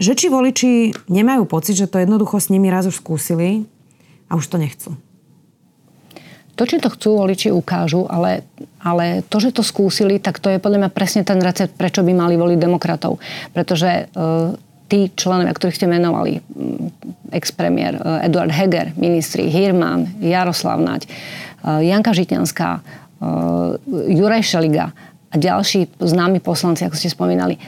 [0.00, 3.68] že či voliči nemajú pocit, že to jednoducho s nimi raz už skúsili
[4.32, 4.90] a už to nechcú.
[6.54, 8.46] To, či to chcú, voliči ukážu, ale,
[8.78, 12.14] ale to, že to skúsili, tak to je podľa mňa presne ten recept, prečo by
[12.14, 13.18] mali voliť demokratov.
[13.50, 14.54] Pretože uh,
[14.86, 16.38] tí členovia, ktorých ste menovali,
[17.34, 22.70] ex-premiér uh, Eduard Heger, ministri Hirman, Jaroslav Naď, uh, Janka Žitňanská,
[23.88, 24.92] Juraj Šeliga
[25.30, 27.58] a ďalší známi poslanci, ako ste spomínali,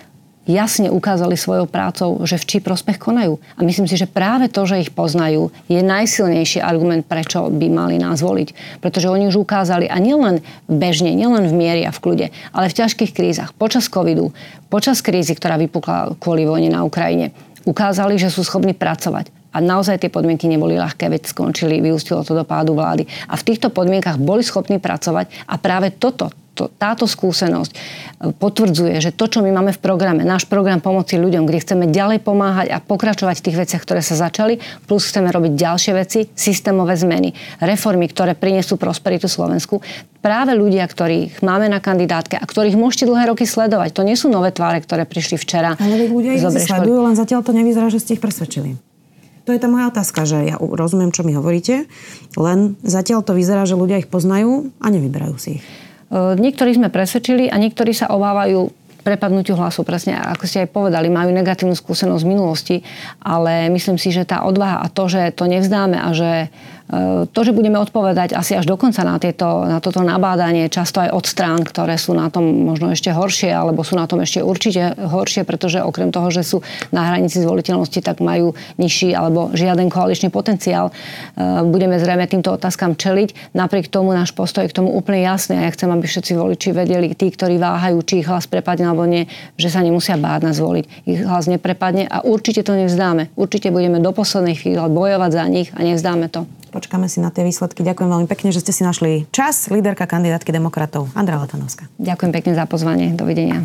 [0.47, 3.43] jasne ukázali svojou prácou, že v čí prospech konajú.
[3.59, 7.99] A myslím si, že práve to, že ich poznajú, je najsilnejší argument, prečo by mali
[7.99, 8.79] nás voliť.
[8.79, 10.41] Pretože oni už ukázali, a nielen
[10.71, 14.31] bežne, nielen v miery a v kľude, ale v ťažkých krízach, počas covidu,
[14.71, 17.35] počas krízy, ktorá vypukla kvôli vojne na Ukrajine,
[17.67, 19.35] ukázali, že sú schopní pracovať.
[19.57, 23.09] A naozaj tie podmienky neboli ľahké, veď skončili, vyústilo to do pádu vlády.
[23.33, 27.77] A v týchto podmienkach boli schopní pracovať a práve toto, to, táto skúsenosť e,
[28.33, 32.25] potvrdzuje, že to, čo my máme v programe, náš program pomoci ľuďom, kde chceme ďalej
[32.25, 34.57] pomáhať a pokračovať v tých veciach, ktoré sa začali,
[34.89, 39.85] plus chceme robiť ďalšie veci, systémové zmeny, reformy, ktoré prinesú prosperitu Slovensku,
[40.25, 43.93] práve ľudia, ktorých máme na kandidátke a ktorých môžete dlhé roky sledovať.
[43.93, 45.77] To nie sú nové tváre, ktoré prišli včera.
[45.77, 48.96] Ale ľudia ich sledujú, len zatiaľ to nevyzerá, že ste ich presvedčili.
[49.47, 51.87] To je tá moja otázka, že ja rozumiem, čo mi hovoríte,
[52.35, 55.65] len zatiaľ to vyzerá, že ľudia ich poznajú a nevyberajú si ich.
[56.11, 58.67] E, niektorí sme presvedčili a niektorí sa obávajú
[59.07, 59.87] prepadnutiu hlasu.
[59.87, 62.77] Presne ako ste aj povedali, majú negatívnu skúsenosť z minulosti,
[63.23, 66.51] ale myslím si, že tá odvaha a to, že to nevzdáme a že
[67.35, 71.25] to, že budeme odpovedať asi až dokonca na, tieto, na toto nabádanie, často aj od
[71.27, 75.43] strán, ktoré sú na tom možno ešte horšie, alebo sú na tom ešte určite horšie,
[75.43, 76.63] pretože okrem toho, že sú
[76.95, 80.95] na hranici zvoliteľnosti, tak majú nižší alebo žiaden koaličný potenciál.
[81.35, 83.59] E, budeme zrejme týmto otázkam čeliť.
[83.59, 86.71] Napriek tomu náš postoj je k tomu úplne jasný a ja chcem, aby všetci voliči
[86.71, 89.27] vedeli, tí, ktorí váhajú, či ich hlas prepadne alebo nie,
[89.59, 90.85] že sa nemusia báť nás voliť.
[91.03, 93.35] Ich hlas neprepadne a určite to nevzdáme.
[93.35, 96.47] Určite budeme do poslednej chvíle bojovať za nich a nevzdáme to.
[96.77, 97.81] Počkáme si na tie výsledky.
[97.81, 99.73] Ďakujem veľmi pekne, že ste si našli čas.
[99.73, 101.89] Líderka kandidátky demokratov Andrea Latanovská.
[101.97, 103.17] Ďakujem pekne za pozvanie.
[103.17, 103.65] Dovidenia.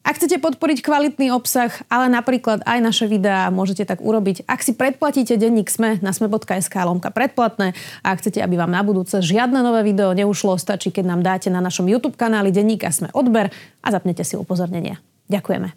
[0.00, 4.48] Ak chcete podporiť kvalitný obsah, ale napríklad aj naše videá, môžete tak urobiť.
[4.48, 8.80] Ak si predplatíte denník SME na sme.sk lomka predplatné a ak chcete, aby vám na
[8.80, 13.12] budúce žiadne nové video neušlo, stačí, keď nám dáte na našom YouTube kanáli denníka SME
[13.12, 13.52] odber
[13.84, 14.96] a zapnete si upozornenia.
[15.28, 15.76] Ďakujeme.